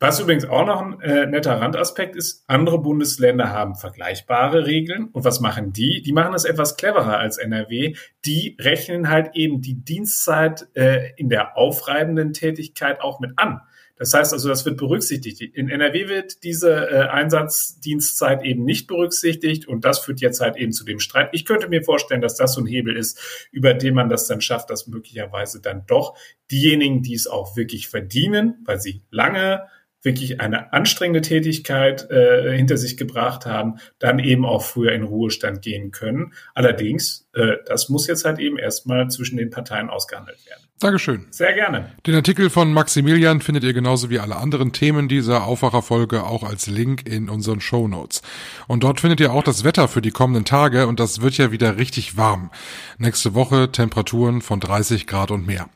Was 0.00 0.20
übrigens 0.20 0.44
auch 0.44 0.64
noch 0.64 0.80
ein 0.80 1.00
äh, 1.00 1.26
netter 1.26 1.60
Randaspekt 1.60 2.14
ist, 2.14 2.44
andere 2.46 2.80
Bundesländer 2.80 3.50
haben 3.50 3.74
vergleichbare 3.74 4.64
Regeln. 4.64 5.08
Und 5.08 5.24
was 5.24 5.40
machen 5.40 5.72
die? 5.72 6.02
Die 6.02 6.12
machen 6.12 6.34
es 6.34 6.44
etwas 6.44 6.76
cleverer 6.76 7.18
als 7.18 7.36
NRW. 7.36 7.96
Die 8.24 8.56
rechnen 8.60 9.08
halt 9.08 9.30
eben 9.34 9.60
die 9.60 9.82
Dienstzeit 9.82 10.68
äh, 10.74 11.10
in 11.16 11.28
der 11.28 11.56
aufreibenden 11.56 12.32
Tätigkeit 12.32 13.00
auch 13.00 13.18
mit 13.18 13.32
an. 13.36 13.60
Das 13.98 14.14
heißt 14.14 14.32
also, 14.32 14.48
das 14.48 14.64
wird 14.64 14.76
berücksichtigt. 14.76 15.40
In 15.40 15.68
NRW 15.68 16.08
wird 16.08 16.44
diese 16.44 16.88
äh, 16.88 17.08
Einsatzdienstzeit 17.08 18.44
eben 18.44 18.64
nicht 18.64 18.86
berücksichtigt 18.86 19.66
und 19.66 19.84
das 19.84 19.98
führt 19.98 20.20
jetzt 20.20 20.40
halt 20.40 20.56
eben 20.56 20.70
zu 20.70 20.84
dem 20.84 21.00
Streit. 21.00 21.30
Ich 21.32 21.44
könnte 21.44 21.68
mir 21.68 21.82
vorstellen, 21.82 22.20
dass 22.20 22.36
das 22.36 22.54
so 22.54 22.60
ein 22.60 22.66
Hebel 22.66 22.96
ist, 22.96 23.48
über 23.50 23.74
den 23.74 23.94
man 23.94 24.08
das 24.08 24.28
dann 24.28 24.40
schafft, 24.40 24.70
dass 24.70 24.86
möglicherweise 24.86 25.60
dann 25.60 25.84
doch 25.88 26.16
diejenigen, 26.52 27.02
die 27.02 27.14
es 27.14 27.26
auch 27.26 27.56
wirklich 27.56 27.88
verdienen, 27.88 28.62
weil 28.64 28.80
sie 28.80 29.02
lange 29.10 29.66
wirklich 30.02 30.40
eine 30.40 30.72
anstrengende 30.72 31.22
Tätigkeit 31.22 32.10
äh, 32.10 32.56
hinter 32.56 32.76
sich 32.76 32.96
gebracht 32.96 33.46
haben, 33.46 33.78
dann 33.98 34.18
eben 34.18 34.44
auch 34.44 34.62
früher 34.62 34.92
in 34.92 35.02
Ruhestand 35.02 35.62
gehen 35.62 35.90
können. 35.90 36.32
Allerdings, 36.54 37.28
äh, 37.34 37.56
das 37.66 37.88
muss 37.88 38.06
jetzt 38.06 38.24
halt 38.24 38.38
eben 38.38 38.58
erstmal 38.58 39.08
zwischen 39.08 39.36
den 39.36 39.50
Parteien 39.50 39.90
ausgehandelt 39.90 40.38
werden. 40.46 40.68
Dankeschön. 40.80 41.26
Sehr 41.30 41.54
gerne. 41.54 41.90
Den 42.06 42.14
Artikel 42.14 42.50
von 42.50 42.72
Maximilian 42.72 43.40
findet 43.40 43.64
ihr 43.64 43.72
genauso 43.72 44.10
wie 44.10 44.20
alle 44.20 44.36
anderen 44.36 44.72
Themen 44.72 45.08
dieser 45.08 45.42
Aufwacherfolge 45.42 46.22
auch 46.22 46.44
als 46.44 46.68
Link 46.68 47.04
in 47.08 47.28
unseren 47.28 47.60
Show 47.60 47.88
Notes. 47.88 48.22
Und 48.68 48.84
dort 48.84 49.00
findet 49.00 49.18
ihr 49.18 49.32
auch 49.32 49.42
das 49.42 49.64
Wetter 49.64 49.88
für 49.88 50.02
die 50.02 50.12
kommenden 50.12 50.44
Tage 50.44 50.86
und 50.86 51.00
das 51.00 51.20
wird 51.20 51.36
ja 51.36 51.50
wieder 51.50 51.78
richtig 51.78 52.16
warm. 52.16 52.52
Nächste 52.96 53.34
Woche 53.34 53.72
Temperaturen 53.72 54.40
von 54.40 54.60
30 54.60 55.08
Grad 55.08 55.32
und 55.32 55.48
mehr. 55.48 55.68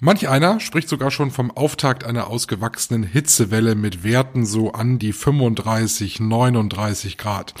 Manch 0.00 0.26
einer 0.26 0.58
spricht 0.58 0.88
sogar 0.88 1.10
schon 1.10 1.30
vom 1.30 1.50
Auftakt 1.50 2.04
einer 2.04 2.28
ausgewachsenen 2.28 3.02
Hitzewelle 3.02 3.74
mit 3.76 4.02
Werten 4.04 4.44
so 4.44 4.72
an 4.72 4.98
die 4.98 5.12
35, 5.12 6.20
39 6.20 7.18
Grad. 7.18 7.54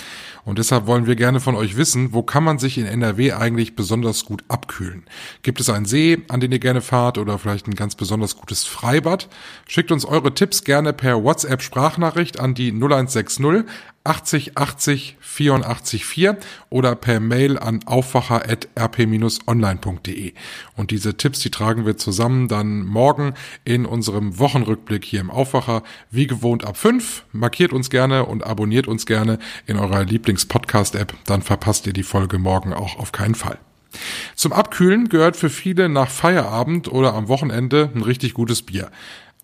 Und 0.44 0.58
deshalb 0.58 0.86
wollen 0.86 1.06
wir 1.06 1.16
gerne 1.16 1.40
von 1.40 1.54
euch 1.54 1.76
wissen, 1.76 2.12
wo 2.12 2.22
kann 2.22 2.44
man 2.44 2.58
sich 2.58 2.78
in 2.78 2.86
NRW 2.86 3.32
eigentlich 3.32 3.76
besonders 3.76 4.24
gut 4.24 4.44
abkühlen? 4.48 5.04
Gibt 5.42 5.60
es 5.60 5.70
einen 5.70 5.86
See, 5.86 6.18
an 6.28 6.40
den 6.40 6.52
ihr 6.52 6.58
gerne 6.58 6.80
fahrt 6.80 7.18
oder 7.18 7.38
vielleicht 7.38 7.66
ein 7.66 7.74
ganz 7.74 7.94
besonders 7.94 8.36
gutes 8.36 8.64
Freibad? 8.64 9.28
Schickt 9.66 9.92
uns 9.92 10.04
eure 10.04 10.34
Tipps 10.34 10.64
gerne 10.64 10.92
per 10.92 11.22
WhatsApp 11.22 11.62
Sprachnachricht 11.62 12.40
an 12.40 12.54
die 12.54 12.72
0160 12.72 13.66
80 14.06 14.56
80 14.56 15.16
84 15.20 16.04
4 16.04 16.38
oder 16.70 16.94
per 16.94 17.18
Mail 17.20 17.58
an 17.58 17.80
aufwacher.rp-online.de. 17.84 20.32
Und 20.76 20.90
diese 20.90 21.16
Tipps, 21.16 21.40
die 21.40 21.50
tragen 21.50 21.86
wir 21.86 21.96
zusammen 21.96 22.48
dann 22.48 22.84
morgen 22.84 23.34
in 23.64 23.86
unserem 23.86 24.38
Wochenrückblick 24.38 25.04
hier 25.04 25.20
im 25.20 25.30
Aufwacher. 25.30 25.82
Wie 26.10 26.26
gewohnt 26.26 26.64
ab 26.64 26.76
5. 26.76 27.24
Markiert 27.32 27.72
uns 27.72 27.88
gerne 27.90 28.26
und 28.26 28.44
abonniert 28.44 28.88
uns 28.88 29.06
gerne 29.06 29.38
in 29.66 29.78
eurer 29.78 30.04
Lieblings-Podcast-App. 30.04 31.14
Dann 31.24 31.42
verpasst 31.42 31.86
ihr 31.86 31.92
die 31.92 32.02
Folge 32.02 32.38
morgen 32.38 32.72
auch 32.72 32.98
auf 32.98 33.12
keinen 33.12 33.34
Fall. 33.34 33.58
Zum 34.34 34.52
Abkühlen 34.52 35.08
gehört 35.08 35.36
für 35.36 35.50
viele 35.50 35.88
nach 35.88 36.10
Feierabend 36.10 36.92
oder 36.92 37.14
am 37.14 37.28
Wochenende 37.28 37.90
ein 37.94 38.02
richtig 38.02 38.34
gutes 38.34 38.62
Bier. 38.62 38.90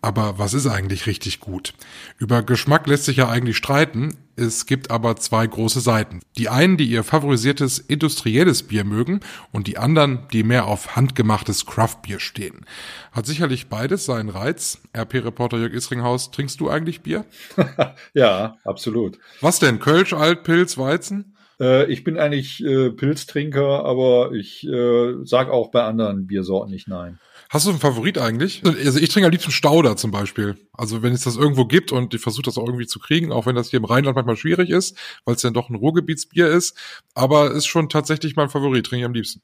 Aber 0.05 0.37
was 0.37 0.53
ist 0.53 0.67
eigentlich 0.67 1.07
richtig 1.07 1.39
gut? 1.39 1.75
Über 2.19 2.43
Geschmack 2.43 2.89
lässt 2.89 3.05
sich 3.05 3.19
ja 3.19 3.29
eigentlich 3.29 3.57
streiten. 3.57 4.17
Es 4.35 4.67
gibt 4.67 4.91
aber 4.91 5.15
zwei 5.15 5.47
große 5.47 5.79
Seiten. 5.79 6.21
Die 6.37 6.49
einen, 6.49 6.77
die 6.77 6.87
ihr 6.87 7.05
favorisiertes 7.05 7.79
industrielles 7.79 8.65
Bier 8.65 8.83
mögen 8.83 9.21
und 9.53 9.69
die 9.69 9.79
anderen, 9.79 10.27
die 10.33 10.43
mehr 10.43 10.67
auf 10.67 10.97
handgemachtes 10.97 11.67
Craftbier 11.67 12.19
stehen. 12.19 12.67
Hat 13.13 13.27
sicherlich 13.27 13.69
beides 13.69 14.05
seinen 14.05 14.29
Reiz. 14.29 14.81
RP-Reporter 14.97 15.59
Jörg 15.59 15.73
Isringhaus, 15.73 16.33
trinkst 16.33 16.59
du 16.59 16.69
eigentlich 16.69 17.03
Bier? 17.03 17.25
ja, 18.13 18.57
absolut. 18.65 19.21
Was 19.41 19.61
denn? 19.61 19.79
Kölsch, 19.79 20.15
Alt, 20.15 20.43
Pilz, 20.43 20.79
Weizen? 20.79 21.32
Äh, 21.63 21.91
ich 21.93 22.03
bin 22.03 22.19
eigentlich 22.19 22.63
äh, 22.65 22.91
Pilztrinker, 22.91 23.85
aber 23.85 24.33
ich 24.33 24.67
äh, 24.67 25.15
sag 25.25 25.49
auch 25.49 25.71
bei 25.71 25.85
anderen 25.85 26.27
Biersorten 26.27 26.73
nicht 26.73 26.89
nein. 26.89 27.21
Hast 27.49 27.67
du 27.67 27.71
einen 27.71 27.79
Favorit 27.79 28.19
eigentlich? 28.19 28.63
Also 28.65 28.99
ich 28.99 29.11
trinke 29.11 29.27
am 29.27 29.33
liebsten 29.33 29.53
Stauder 29.53 29.97
zum 29.97 30.11
Beispiel. 30.11 30.57
Also 30.73 31.03
wenn 31.03 31.13
es 31.13 31.23
das 31.23 31.37
irgendwo 31.37 31.67
gibt 31.67 31.93
und 31.93 32.15
ich 32.15 32.21
versuche 32.21 32.45
das 32.45 32.57
auch 32.57 32.67
irgendwie 32.67 32.87
zu 32.87 32.99
kriegen, 32.99 33.31
auch 33.31 33.47
wenn 33.47 33.55
das 33.55 33.71
hier 33.71 33.79
im 33.79 33.85
Rheinland 33.85 34.17
manchmal 34.17 34.37
schwierig 34.37 34.71
ist, 34.71 34.99
weil 35.25 35.35
es 35.35 35.43
ja 35.43 35.51
doch 35.51 35.69
ein 35.69 35.77
Ruhrgebietsbier 35.77 36.49
ist. 36.49 36.77
Aber 37.15 37.53
ist 37.53 37.67
schon 37.67 37.91
tatsächlich 37.91 38.37
mein 38.37 38.49
Favorit, 38.49 38.87
trinke 38.87 39.03
ich 39.03 39.07
am 39.07 39.13
liebsten. 39.13 39.43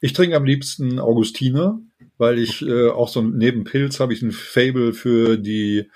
Ich 0.00 0.12
trinke 0.12 0.36
am 0.36 0.44
liebsten 0.44 0.98
Augustiner, 0.98 1.80
weil 2.18 2.40
ich 2.40 2.60
äh, 2.62 2.88
auch 2.88 3.08
so 3.08 3.22
neben 3.22 3.64
Pilz 3.64 4.00
habe 4.00 4.12
ich 4.12 4.20
ein 4.20 4.32
Fable 4.32 4.92
für 4.92 5.38
die 5.38 5.88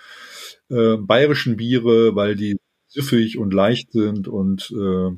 äh, 0.70 0.96
bayerischen 0.96 1.56
Biere, 1.56 2.14
weil 2.14 2.36
die 2.36 2.56
süffig 2.86 3.36
und 3.36 3.52
leicht 3.52 3.92
sind 3.92 4.28
und 4.28 4.70
äh, 4.70 5.10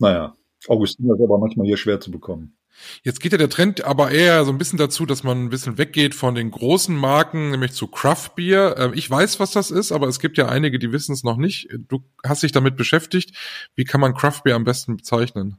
naja, 0.00 0.34
Augustiner 0.66 1.14
ist 1.14 1.22
aber 1.22 1.38
manchmal 1.38 1.66
hier 1.66 1.76
schwer 1.76 2.00
zu 2.00 2.10
bekommen. 2.10 2.56
Jetzt 3.02 3.20
geht 3.20 3.32
ja 3.32 3.38
der 3.38 3.50
Trend 3.50 3.84
aber 3.84 4.10
eher 4.10 4.44
so 4.44 4.52
ein 4.52 4.58
bisschen 4.58 4.78
dazu, 4.78 5.04
dass 5.04 5.22
man 5.22 5.44
ein 5.44 5.50
bisschen 5.50 5.78
weggeht 5.78 6.14
von 6.14 6.34
den 6.34 6.50
großen 6.50 6.96
Marken, 6.96 7.50
nämlich 7.50 7.72
zu 7.72 7.86
Craft 7.86 8.30
Beer. 8.36 8.76
Ähm, 8.78 8.92
ich 8.94 9.10
weiß, 9.10 9.40
was 9.40 9.52
das 9.52 9.70
ist, 9.70 9.92
aber 9.92 10.08
es 10.08 10.18
gibt 10.18 10.38
ja 10.38 10.48
einige, 10.48 10.78
die 10.78 10.92
wissen 10.92 11.12
es 11.12 11.22
noch 11.22 11.36
nicht. 11.36 11.68
Du 11.88 12.02
hast 12.24 12.42
dich 12.42 12.52
damit 12.52 12.76
beschäftigt. 12.76 13.36
Wie 13.74 13.84
kann 13.84 14.00
man 14.00 14.14
Craft 14.14 14.42
Beer 14.44 14.56
am 14.56 14.64
besten 14.64 14.96
bezeichnen? 14.96 15.56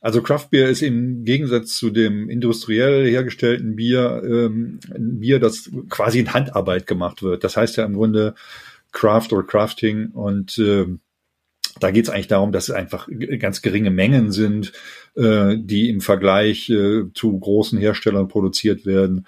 Also 0.00 0.20
Craft 0.20 0.48
Beer 0.50 0.68
ist 0.68 0.82
im 0.82 1.24
Gegensatz 1.24 1.76
zu 1.76 1.90
dem 1.90 2.28
industriell 2.28 3.08
hergestellten 3.08 3.76
Bier 3.76 4.22
ähm, 4.24 4.80
ein 4.92 5.20
Bier, 5.20 5.38
das 5.38 5.70
quasi 5.88 6.18
in 6.18 6.34
Handarbeit 6.34 6.88
gemacht 6.88 7.22
wird. 7.22 7.44
Das 7.44 7.56
heißt 7.56 7.76
ja 7.76 7.84
im 7.84 7.94
Grunde 7.94 8.34
Craft 8.90 9.28
oder 9.30 9.44
Crafting 9.44 10.10
und 10.10 10.58
ähm, 10.58 11.00
da 11.80 11.90
geht 11.90 12.04
es 12.04 12.10
eigentlich 12.10 12.28
darum, 12.28 12.52
dass 12.52 12.68
es 12.68 12.74
einfach 12.74 13.08
ganz 13.38 13.62
geringe 13.62 13.90
Mengen 13.90 14.32
sind, 14.32 14.72
äh, 15.14 15.56
die 15.58 15.88
im 15.88 16.00
Vergleich 16.00 16.68
äh, 16.70 17.04
zu 17.14 17.38
großen 17.38 17.78
Herstellern 17.78 18.28
produziert 18.28 18.86
werden. 18.86 19.26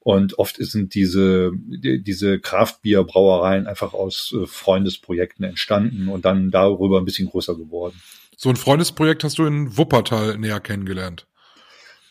Und 0.00 0.38
oft 0.38 0.56
sind 0.58 0.94
diese, 0.94 1.50
diese 1.56 2.38
Kraftbierbrauereien 2.38 3.66
einfach 3.66 3.92
aus 3.92 4.32
äh, 4.36 4.46
Freundesprojekten 4.46 5.44
entstanden 5.44 6.08
und 6.08 6.24
dann 6.24 6.50
darüber 6.50 6.98
ein 6.98 7.04
bisschen 7.04 7.28
größer 7.28 7.56
geworden. 7.56 8.00
So 8.36 8.50
ein 8.50 8.56
Freundesprojekt 8.56 9.24
hast 9.24 9.38
du 9.38 9.46
in 9.46 9.76
Wuppertal 9.76 10.38
näher 10.38 10.60
kennengelernt. 10.60 11.26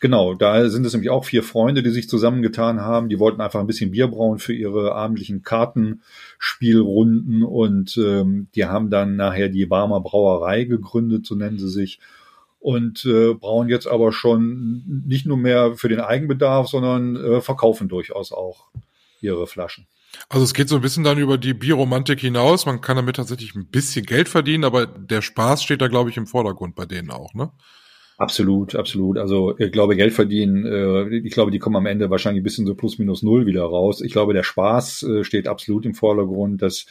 Genau, 0.00 0.34
da 0.34 0.68
sind 0.68 0.84
es 0.84 0.92
nämlich 0.92 1.10
auch 1.10 1.24
vier 1.24 1.42
Freunde, 1.42 1.82
die 1.82 1.90
sich 1.90 2.08
zusammengetan 2.08 2.80
haben. 2.80 3.08
Die 3.08 3.18
wollten 3.18 3.40
einfach 3.40 3.60
ein 3.60 3.66
bisschen 3.66 3.92
Bier 3.92 4.08
brauen 4.08 4.38
für 4.38 4.52
ihre 4.52 4.94
abendlichen 4.94 5.42
Kartenspielrunden 5.42 7.42
und 7.42 7.96
ähm, 7.96 8.48
die 8.54 8.66
haben 8.66 8.90
dann 8.90 9.16
nachher 9.16 9.48
die 9.48 9.64
Barmer 9.64 10.00
Brauerei 10.00 10.64
gegründet, 10.64 11.26
so 11.26 11.34
nennen 11.34 11.58
sie 11.58 11.70
sich. 11.70 11.98
Und 12.60 13.06
äh, 13.06 13.32
brauen 13.32 13.68
jetzt 13.68 13.86
aber 13.86 14.12
schon 14.12 15.02
nicht 15.06 15.24
nur 15.24 15.38
mehr 15.38 15.76
für 15.76 15.88
den 15.88 16.00
Eigenbedarf, 16.00 16.68
sondern 16.68 17.16
äh, 17.16 17.40
verkaufen 17.40 17.88
durchaus 17.88 18.32
auch 18.32 18.66
ihre 19.20 19.46
Flaschen. 19.46 19.86
Also 20.28 20.44
es 20.44 20.54
geht 20.54 20.68
so 20.68 20.76
ein 20.76 20.82
bisschen 20.82 21.04
dann 21.04 21.18
über 21.18 21.38
die 21.38 21.54
Bierromantik 21.54 22.20
hinaus. 22.20 22.66
Man 22.66 22.80
kann 22.80 22.96
damit 22.96 23.16
tatsächlich 23.16 23.54
ein 23.54 23.66
bisschen 23.66 24.04
Geld 24.04 24.28
verdienen, 24.28 24.64
aber 24.64 24.86
der 24.86 25.22
Spaß 25.22 25.62
steht 25.62 25.80
da, 25.80 25.88
glaube 25.88 26.10
ich, 26.10 26.16
im 26.16 26.26
Vordergrund 26.26 26.74
bei 26.74 26.86
denen 26.86 27.10
auch, 27.10 27.34
ne? 27.34 27.50
Absolut, 28.18 28.74
absolut. 28.74 29.18
Also 29.18 29.58
ich 29.58 29.70
glaube, 29.72 29.94
Geld 29.94 30.14
verdienen, 30.14 30.64
äh, 30.64 31.16
ich 31.18 31.34
glaube, 31.34 31.50
die 31.50 31.58
kommen 31.58 31.76
am 31.76 31.84
Ende 31.84 32.08
wahrscheinlich 32.08 32.40
ein 32.40 32.44
bisschen 32.44 32.66
so 32.66 32.74
plus 32.74 32.98
minus 32.98 33.22
null 33.22 33.44
wieder 33.44 33.64
raus. 33.64 34.00
Ich 34.00 34.10
glaube, 34.12 34.32
der 34.32 34.42
Spaß 34.42 35.02
äh, 35.02 35.24
steht 35.24 35.46
absolut 35.46 35.84
im 35.84 35.92
Vordergrund. 35.92 36.62
Das 36.62 36.86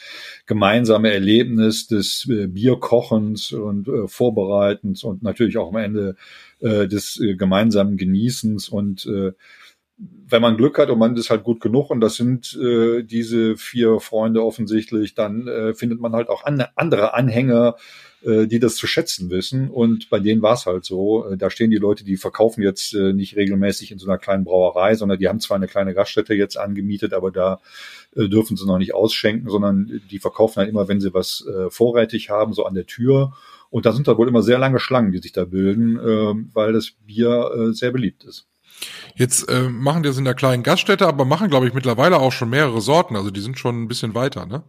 gemeinsame 0.45 1.11
Erlebnis 1.11 1.87
des 1.87 2.29
äh, 2.29 2.45
Bierkochens 2.45 3.51
und 3.53 3.89
Vorbereitens 4.05 5.03
und 5.03 5.23
natürlich 5.23 5.57
auch 5.57 5.69
am 5.69 5.77
Ende 5.77 6.15
des 6.61 7.21
gemeinsamen 7.37 7.97
Genießens 7.97 8.69
und 8.69 9.07
wenn 9.97 10.41
man 10.41 10.57
Glück 10.57 10.77
hat 10.77 10.89
und 10.89 10.99
man 10.99 11.15
ist 11.15 11.29
halt 11.29 11.43
gut 11.43 11.61
genug 11.61 11.89
und 11.89 12.01
das 12.01 12.15
sind 12.15 12.57
äh, 12.61 13.03
diese 13.03 13.55
vier 13.55 13.99
Freunde 13.99 14.43
offensichtlich, 14.43 15.13
dann 15.13 15.47
äh, 15.47 15.73
findet 15.73 16.01
man 16.01 16.13
halt 16.13 16.27
auch 16.27 16.43
an, 16.43 16.65
andere 16.75 17.13
Anhänger, 17.13 17.75
äh, 18.23 18.45
die 18.47 18.59
das 18.59 18.75
zu 18.75 18.87
schätzen 18.87 19.29
wissen. 19.29 19.69
Und 19.69 20.09
bei 20.09 20.19
denen 20.19 20.41
war 20.41 20.55
es 20.55 20.65
halt 20.65 20.83
so. 20.83 21.29
Äh, 21.29 21.37
da 21.37 21.49
stehen 21.49 21.71
die 21.71 21.77
Leute, 21.77 22.03
die 22.03 22.17
verkaufen 22.17 22.61
jetzt 22.61 22.93
äh, 22.93 23.13
nicht 23.13 23.37
regelmäßig 23.37 23.91
in 23.91 23.99
so 23.99 24.07
einer 24.09 24.17
kleinen 24.17 24.43
Brauerei, 24.43 24.95
sondern 24.95 25.19
die 25.19 25.29
haben 25.29 25.39
zwar 25.39 25.55
eine 25.55 25.67
kleine 25.67 25.93
Gaststätte 25.93 26.33
jetzt 26.33 26.57
angemietet, 26.57 27.13
aber 27.13 27.31
da 27.31 27.61
äh, 28.15 28.27
dürfen 28.27 28.57
sie 28.57 28.65
noch 28.65 28.79
nicht 28.79 28.93
ausschenken, 28.93 29.49
sondern 29.49 30.01
die 30.11 30.19
verkaufen 30.19 30.57
halt 30.57 30.69
immer, 30.69 30.89
wenn 30.89 30.99
sie 30.99 31.13
was 31.13 31.45
äh, 31.47 31.69
vorrätig 31.69 32.29
haben, 32.29 32.53
so 32.53 32.65
an 32.65 32.73
der 32.73 32.85
Tür. 32.85 33.33
Und 33.69 33.85
da 33.85 33.93
sind 33.93 34.07
da 34.07 34.17
wohl 34.17 34.27
immer 34.27 34.41
sehr 34.41 34.57
lange 34.57 34.79
Schlangen, 34.79 35.11
die 35.11 35.19
sich 35.19 35.31
da 35.31 35.45
bilden, 35.45 35.97
äh, 35.99 36.33
weil 36.53 36.73
das 36.73 36.91
Bier 36.91 37.51
äh, 37.55 37.73
sehr 37.73 37.91
beliebt 37.91 38.25
ist. 38.25 38.47
Jetzt 39.15 39.49
äh, 39.49 39.69
machen 39.69 40.03
die 40.03 40.09
es 40.09 40.17
in 40.17 40.25
der 40.25 40.33
kleinen 40.33 40.63
Gaststätte, 40.63 41.07
aber 41.07 41.25
machen, 41.25 41.49
glaube 41.49 41.67
ich, 41.67 41.73
mittlerweile 41.73 42.19
auch 42.19 42.31
schon 42.31 42.49
mehrere 42.49 42.81
Sorten. 42.81 43.15
Also 43.15 43.31
die 43.31 43.39
sind 43.39 43.57
schon 43.57 43.83
ein 43.83 43.87
bisschen 43.87 44.13
weiter, 44.13 44.45
ne? 44.45 44.63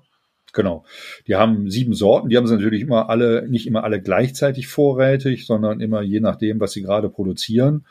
Genau. 0.53 0.85
Die 1.27 1.35
haben 1.35 1.71
sieben 1.71 1.95
Sorten. 1.95 2.29
Die 2.29 2.37
haben 2.37 2.47
sie 2.47 2.55
natürlich 2.55 2.83
immer 2.83 3.11
alle, 3.11 3.47
nicht 3.49 3.67
immer 3.67 3.85
alle 3.85 4.01
gleichzeitig 4.01 4.69
vorrätig, 4.69 5.47
sondern 5.47 5.81
immer 5.81 6.01
je 6.01 6.21
nachdem, 6.21 6.61
was 6.61 6.73
sie 6.73 6.83
gerade 6.83 7.11
produzieren. 7.11 7.85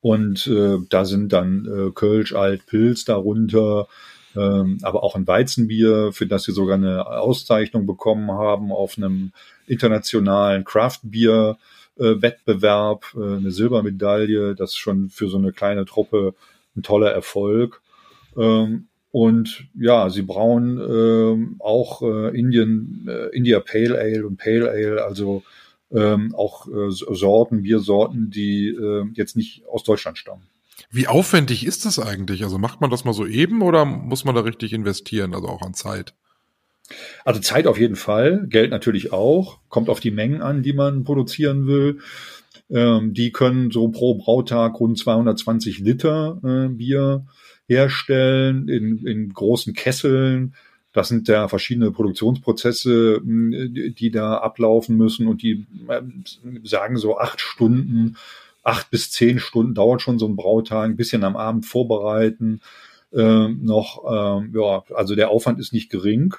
Und 0.00 0.46
äh, 0.46 0.76
da 0.90 1.04
sind 1.06 1.32
dann 1.32 1.66
äh, 1.66 1.90
Kölsch, 1.90 2.34
Alt, 2.34 2.66
Pilz 2.66 3.04
darunter, 3.04 3.88
ähm, 4.36 4.78
aber 4.82 5.02
auch 5.02 5.16
ein 5.16 5.26
Weizenbier, 5.26 6.12
für 6.12 6.26
das 6.26 6.44
sie 6.44 6.52
sogar 6.52 6.76
eine 6.76 7.06
Auszeichnung 7.06 7.86
bekommen 7.86 8.30
haben 8.30 8.70
auf 8.70 8.98
einem 8.98 9.32
internationalen 9.66 10.64
Craft 10.64 11.00
Beer 11.04 11.56
äh, 11.98 12.22
Wettbewerb, 12.22 13.04
äh, 13.16 13.36
eine 13.36 13.50
Silbermedaille, 13.50 14.54
das 14.54 14.70
ist 14.70 14.78
schon 14.78 15.08
für 15.08 15.28
so 15.28 15.38
eine 15.38 15.52
kleine 15.52 15.84
Truppe 15.84 16.34
ein 16.76 16.82
toller 16.82 17.10
Erfolg. 17.10 17.82
Ähm, 18.36 18.88
und 19.10 19.68
ja, 19.78 20.10
sie 20.10 20.22
brauen 20.22 20.80
ähm, 20.80 21.56
auch 21.60 22.02
äh, 22.02 22.36
Indien, 22.36 23.06
äh, 23.08 23.28
India 23.28 23.60
Pale 23.60 23.96
Ale 23.96 24.26
und 24.26 24.38
Pale 24.38 24.68
Ale, 24.70 25.04
also 25.04 25.44
ähm, 25.92 26.34
auch 26.34 26.66
äh, 26.66 26.90
Sorten, 26.90 27.62
Biersorten, 27.62 28.30
die 28.30 28.68
äh, 28.68 29.04
jetzt 29.14 29.36
nicht 29.36 29.64
aus 29.66 29.84
Deutschland 29.84 30.18
stammen. 30.18 30.42
Wie 30.90 31.06
aufwendig 31.06 31.64
ist 31.64 31.84
das 31.84 32.00
eigentlich? 32.00 32.42
Also 32.42 32.58
macht 32.58 32.80
man 32.80 32.90
das 32.90 33.04
mal 33.04 33.12
so 33.12 33.26
eben 33.26 33.62
oder 33.62 33.84
muss 33.84 34.24
man 34.24 34.34
da 34.34 34.40
richtig 34.40 34.72
investieren, 34.72 35.34
also 35.34 35.46
auch 35.48 35.62
an 35.62 35.74
Zeit? 35.74 36.14
Also 37.24 37.40
Zeit 37.40 37.66
auf 37.66 37.78
jeden 37.78 37.96
Fall, 37.96 38.46
Geld 38.48 38.70
natürlich 38.70 39.12
auch, 39.12 39.58
kommt 39.68 39.88
auf 39.88 40.00
die 40.00 40.10
Mengen 40.10 40.42
an, 40.42 40.62
die 40.62 40.72
man 40.72 41.04
produzieren 41.04 41.66
will. 41.66 42.00
Ähm, 42.70 43.14
die 43.14 43.32
können 43.32 43.70
so 43.70 43.88
pro 43.88 44.14
Brautag 44.14 44.78
rund 44.80 44.98
220 44.98 45.78
Liter 45.80 46.40
äh, 46.44 46.68
Bier 46.68 47.26
herstellen 47.66 48.68
in, 48.68 49.06
in 49.06 49.32
großen 49.32 49.74
Kesseln. 49.74 50.54
Das 50.92 51.08
sind 51.08 51.26
ja 51.28 51.48
verschiedene 51.48 51.90
Produktionsprozesse, 51.90 53.20
die 53.24 54.10
da 54.12 54.38
ablaufen 54.38 54.96
müssen 54.96 55.26
und 55.26 55.42
die 55.42 55.66
äh, 55.88 56.02
sagen 56.62 56.98
so 56.98 57.18
acht 57.18 57.40
Stunden, 57.40 58.16
acht 58.62 58.90
bis 58.90 59.10
zehn 59.10 59.38
Stunden 59.38 59.74
dauert 59.74 60.02
schon 60.02 60.18
so 60.18 60.26
ein 60.28 60.36
Brautag, 60.36 60.84
ein 60.84 60.96
bisschen 60.96 61.24
am 61.24 61.36
Abend 61.36 61.66
vorbereiten. 61.66 62.60
Äh, 63.12 63.48
noch, 63.48 64.04
äh, 64.04 64.58
ja, 64.58 64.84
also 64.94 65.14
der 65.14 65.30
Aufwand 65.30 65.58
ist 65.58 65.72
nicht 65.72 65.90
gering 65.90 66.34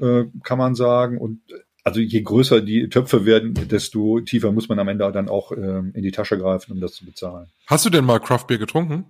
äh, 0.00 0.24
kann 0.42 0.58
man 0.58 0.74
sagen. 0.74 1.18
Und 1.18 1.40
also 1.84 2.00
je 2.00 2.22
größer 2.22 2.60
die 2.60 2.88
Töpfe 2.88 3.24
werden, 3.26 3.54
desto 3.54 4.20
tiefer 4.20 4.52
muss 4.52 4.68
man 4.68 4.78
am 4.78 4.88
Ende 4.88 5.10
dann 5.12 5.28
auch 5.28 5.52
äh, 5.52 5.82
in 5.94 6.02
die 6.02 6.10
Tasche 6.10 6.38
greifen, 6.38 6.72
um 6.72 6.80
das 6.80 6.94
zu 6.94 7.04
bezahlen. 7.04 7.46
Hast 7.66 7.86
du 7.86 7.90
denn 7.90 8.04
mal 8.04 8.18
Craftbeer 8.18 8.58
getrunken? 8.58 9.04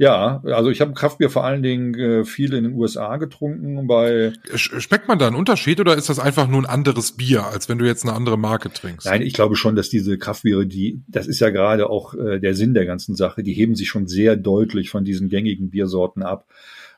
Ja, 0.00 0.40
also 0.44 0.70
ich 0.70 0.80
habe 0.80 0.92
Kraftbier 0.92 1.28
vor 1.28 1.44
allen 1.44 1.62
Dingen 1.64 1.94
äh, 1.94 2.24
viel 2.24 2.54
in 2.54 2.62
den 2.62 2.74
USA 2.74 3.16
getrunken. 3.16 3.88
Bei 3.88 4.32
Schmeckt 4.54 5.08
man 5.08 5.18
da 5.18 5.26
einen 5.26 5.34
Unterschied 5.34 5.80
oder 5.80 5.96
ist 5.96 6.08
das 6.08 6.20
einfach 6.20 6.46
nur 6.46 6.62
ein 6.62 6.66
anderes 6.66 7.16
Bier, 7.16 7.46
als 7.46 7.68
wenn 7.68 7.78
du 7.78 7.84
jetzt 7.84 8.04
eine 8.04 8.12
andere 8.12 8.38
Marke 8.38 8.72
trinkst? 8.72 9.06
Nein, 9.06 9.22
ich 9.22 9.32
glaube 9.32 9.56
schon, 9.56 9.74
dass 9.74 9.88
diese 9.88 10.16
Kraftbiere, 10.16 10.66
die, 10.66 11.02
das 11.08 11.26
ist 11.26 11.40
ja 11.40 11.50
gerade 11.50 11.90
auch 11.90 12.14
äh, 12.14 12.38
der 12.38 12.54
Sinn 12.54 12.74
der 12.74 12.86
ganzen 12.86 13.16
Sache, 13.16 13.42
die 13.42 13.54
heben 13.54 13.74
sich 13.74 13.88
schon 13.88 14.06
sehr 14.06 14.36
deutlich 14.36 14.88
von 14.88 15.04
diesen 15.04 15.28
gängigen 15.28 15.70
Biersorten 15.70 16.22
ab. 16.22 16.46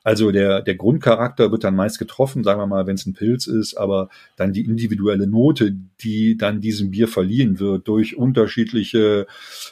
Also 0.02 0.30
der, 0.30 0.62
der 0.62 0.76
Grundcharakter 0.76 1.52
wird 1.52 1.62
dann 1.62 1.76
meist 1.76 1.98
getroffen, 1.98 2.42
sagen 2.42 2.58
wir 2.58 2.66
mal, 2.66 2.86
wenn 2.86 2.94
es 2.94 3.04
ein 3.04 3.12
Pilz 3.12 3.46
ist, 3.46 3.74
aber 3.74 4.08
dann 4.36 4.54
die 4.54 4.64
individuelle 4.64 5.26
Note, 5.26 5.76
die 6.00 6.38
dann 6.38 6.62
diesem 6.62 6.90
Bier 6.90 7.06
verliehen 7.06 7.60
wird 7.60 7.86
durch 7.86 8.16
unterschiedliche 8.16 9.26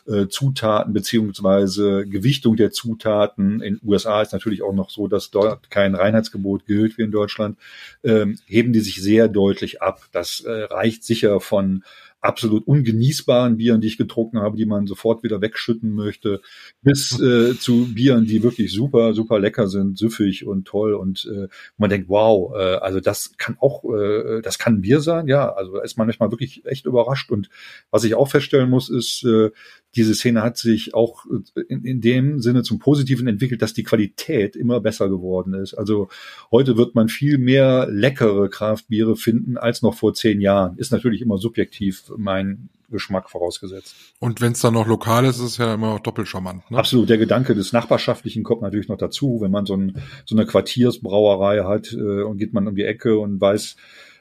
äh, 0.07 0.27
Zutaten 0.29 0.93
beziehungsweise 0.93 2.05
Gewichtung 2.07 2.57
der 2.57 2.73
Zutaten. 2.73 3.63
In 3.63 3.81
USA 3.83 4.21
ist 4.21 4.35
natürlich 4.35 4.63
auch 4.63 4.75
noch 4.75 4.91
so, 4.91 5.09
dass 5.09 5.31
dort 5.31 5.71
kein 5.71 5.95
Reinheitsgebot 5.95 6.67
gilt 6.67 6.99
wie 6.99 7.03
in 7.03 7.11
Deutschland, 7.11 7.57
ähm, 8.05 8.39
heben 8.47 8.75
die 8.75 8.81
sich 8.81 9.01
sehr 9.01 9.29
deutlich 9.29 9.81
ab. 9.81 10.03
Das 10.13 10.41
äh, 10.41 10.51
reicht 10.51 11.05
sicher 11.05 11.41
von 11.41 11.85
absolut 12.21 12.67
ungenießbaren 12.67 13.57
Bieren, 13.57 13.81
die 13.81 13.87
ich 13.87 13.99
getrunken 13.99 14.41
habe, 14.41 14.57
die 14.57 14.67
man 14.67 14.87
sofort 14.87 15.23
wieder 15.23 15.41
wegschütten 15.41 15.93
möchte, 15.93 16.41
bis 16.83 17.19
äh, 17.21 17.57
zu 17.59 17.95
Bieren, 17.95 18.27
die 18.27 18.43
wirklich 18.43 18.73
super, 18.73 19.15
super 19.15 19.39
lecker 19.39 19.69
sind, 19.69 19.99
süffig 19.99 20.47
und 20.47 20.67
toll 20.67 20.95
und 20.95 21.31
äh, 21.33 21.49
man 21.77 21.91
denkt, 21.91 22.09
wow, 22.09 22.55
äh, 22.57 22.77
also 22.77 23.01
das 23.01 23.37
kann 23.39 23.57
auch, 23.61 23.85
äh, 23.85 24.43
das 24.43 24.59
kann 24.59 24.81
Bier 24.81 25.01
sein, 25.01 25.29
ja, 25.29 25.53
also 25.53 25.75
da 25.75 25.83
ist 25.83 25.97
man 25.97 26.09
manchmal 26.09 26.31
wirklich 26.33 26.65
echt 26.67 26.87
überrascht 26.87 27.31
und 27.31 27.49
was 27.91 28.05
ich 28.05 28.15
auch 28.15 28.29
feststellen 28.29 28.71
muss, 28.71 28.91
ist, 28.91 29.25
äh, 29.25 29.51
diese 29.97 30.15
Szene 30.15 30.43
hat 30.43 30.59
sich 30.59 30.95
auch 30.95 31.25
in, 31.69 31.85
in 31.85 32.01
dem 32.01 32.41
Sinne 32.41 32.63
zum 32.63 32.79
Positiven 32.79 33.27
entwickelt, 33.27 33.63
dass 33.63 33.73
die 33.73 33.85
Qualität 33.85 34.55
immer 34.55 34.81
besser 34.81 35.09
geworden 35.09 35.55
ist. 35.55 35.75
Also 35.75 36.09
heute 36.51 36.77
wird 36.77 36.95
man 36.95 37.09
viel 37.09 37.39
mehr 37.39 37.89
leckere 37.91 38.51
Kraftbiere 38.51 39.17
finden 39.17 39.57
als 39.57 39.83
noch 39.83 39.95
vor 39.95 40.13
zehn 40.15 40.41
Jahren. 40.41 40.77
Ist 40.77 40.93
natürlich 40.93 41.23
immer 41.23 41.39
subjektiv 41.39 42.08
mein 42.17 42.69
Geschmack 42.91 43.29
vorausgesetzt. 43.29 43.95
Und 44.19 44.41
wenn 44.41 44.53
es 44.53 44.61
dann 44.61 44.75
noch 44.75 44.87
lokal 44.87 45.25
ist, 45.27 45.37
ist 45.37 45.43
es 45.43 45.57
ja 45.59 45.75
immer 45.75 45.95
auch 45.95 46.01
doppelt 46.01 46.27
charmant. 46.27 46.71
Ne? 46.71 46.79
Absolut. 46.79 47.11
Der 47.11 47.19
Gedanke 47.19 47.55
des 47.55 47.73
Nachbarschaftlichen 47.73 48.45
kommt 48.45 48.63
natürlich 48.63 48.89
noch 48.89 48.97
dazu, 48.97 49.39
wenn 49.41 49.51
man 49.51 49.67
so, 49.67 49.77
ein, 49.77 50.03
so 50.25 50.35
eine 50.35 50.47
Quartiersbrauerei 50.47 51.65
hat 51.65 51.93
äh, 51.93 52.23
und 52.23 52.39
geht 52.39 52.55
man 52.55 52.67
um 52.67 52.75
die 52.75 52.85
Ecke 52.85 53.19
und 53.19 53.41
weiß, 53.41 53.77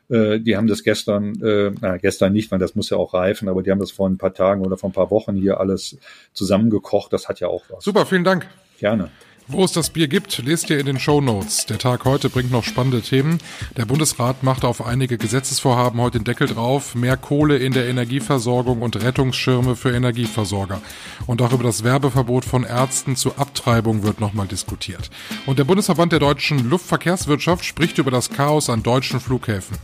äh, 0.10 0.39
die 0.39 0.58
haben 0.58 0.67
das 0.67 0.84
gestern, 0.84 1.41
äh, 1.41 1.71
na, 1.80 1.97
gestern 1.97 2.34
nicht, 2.34 2.52
weil 2.52 2.60
das 2.60 2.76
muss 2.76 2.89
ja 2.89 2.97
auch 2.97 3.13
reifen, 3.13 3.47
aber 3.47 3.63
die 3.63 3.71
haben 3.71 3.80
das 3.80 3.91
vor 3.91 4.10
ein 4.10 4.17
paar 4.17 4.34
Tagen 4.34 4.65
oder 4.65 4.78
vor 4.78 4.89
ein 4.89 4.93
paar 4.93 5.12
Wochen 5.12 5.36
hier 5.36 5.60
alles 5.60 5.97
zusammengekocht. 6.34 7.13
Das 7.13 7.30
hat 7.30 7.39
ja 7.39 7.47
auch 7.47 7.65
was. 7.69 7.84
Super, 7.84 8.06
vielen 8.06 8.23
Dank. 8.23 8.47
Gerne. 8.80 9.12
Wo 9.50 9.64
es 9.64 9.72
das 9.72 9.92
Bier 9.92 10.10
gibt, 10.10 10.40
lest 10.40 10.70
ihr 10.70 10.78
in 10.78 10.86
den 10.86 11.00
Show 11.00 11.22
Notes. 11.22 11.66
Der 11.68 11.78
Tag 11.78 12.04
heute 12.04 12.30
bringt 12.30 12.52
noch 12.52 12.66
spannende 12.66 13.02
Themen. 13.02 13.38
Der 13.78 13.86
Bundesrat 13.86 14.44
macht 14.44 14.66
auf 14.66 14.86
einige 14.86 15.18
Gesetzesvorhaben 15.18 16.02
heute 16.02 16.20
den 16.20 16.26
Deckel 16.26 16.48
drauf. 16.48 16.96
Mehr 16.96 17.16
Kohle 17.16 17.56
in 17.56 17.72
der 17.72 17.88
Energieversorgung 17.88 18.82
und 18.82 19.02
Rettungsschirme 19.02 19.78
für 19.78 19.96
Energieversorger. 19.96 20.82
Und 21.28 21.42
auch 21.42 21.54
über 21.54 21.64
das 21.64 21.86
Werbeverbot 21.86 22.44
von 22.44 22.66
Ärzten 22.66 23.16
zur 23.16 23.40
Abtreibung 23.67 24.03
wird 24.03 24.21
nochmal 24.21 24.47
diskutiert. 24.47 25.10
Und 25.45 25.60
der 25.60 25.65
Bundesverband 25.65 26.13
der 26.13 26.19
deutschen 26.19 26.69
Luftverkehrswirtschaft 26.69 27.65
spricht 27.65 27.97
über 27.97 28.12
das 28.12 28.30
Chaos 28.30 28.69
an 28.69 28.82
deutschen 28.82 29.19
Flughäfen. 29.19 29.77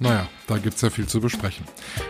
Naja, 0.00 0.26
da 0.48 0.58
gibt's 0.58 0.80
ja 0.80 0.90
viel 0.90 1.06
zu 1.06 1.20
besprechen. 1.20 1.64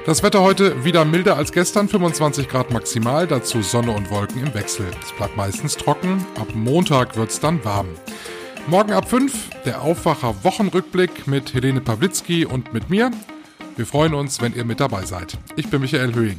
Das 0.06 0.22
Wetter 0.22 0.40
heute 0.40 0.86
wieder 0.86 1.04
milder 1.04 1.36
als 1.36 1.52
gestern, 1.52 1.86
25 1.86 2.48
Grad 2.48 2.72
maximal, 2.72 3.26
dazu 3.26 3.60
Sonne 3.60 3.92
und 3.92 4.10
Wolken 4.10 4.42
im 4.42 4.54
Wechsel. 4.54 4.86
Es 5.02 5.12
bleibt 5.12 5.36
meistens 5.36 5.76
trocken, 5.76 6.24
ab 6.40 6.48
Montag 6.54 7.14
wird's 7.14 7.40
dann 7.40 7.62
warm. 7.62 7.88
Morgen 8.66 8.92
ab 8.92 9.10
5 9.10 9.50
der 9.66 9.82
Aufwacher 9.82 10.34
Wochenrückblick 10.44 11.26
mit 11.26 11.52
Helene 11.52 11.82
Pawlitzki 11.82 12.46
und 12.46 12.72
mit 12.72 12.88
mir. 12.88 13.10
Wir 13.76 13.84
freuen 13.84 14.14
uns, 14.14 14.40
wenn 14.40 14.54
ihr 14.54 14.64
mit 14.64 14.80
dabei 14.80 15.04
seid. 15.04 15.36
Ich 15.56 15.68
bin 15.68 15.82
Michael 15.82 16.14
Höhing. 16.14 16.38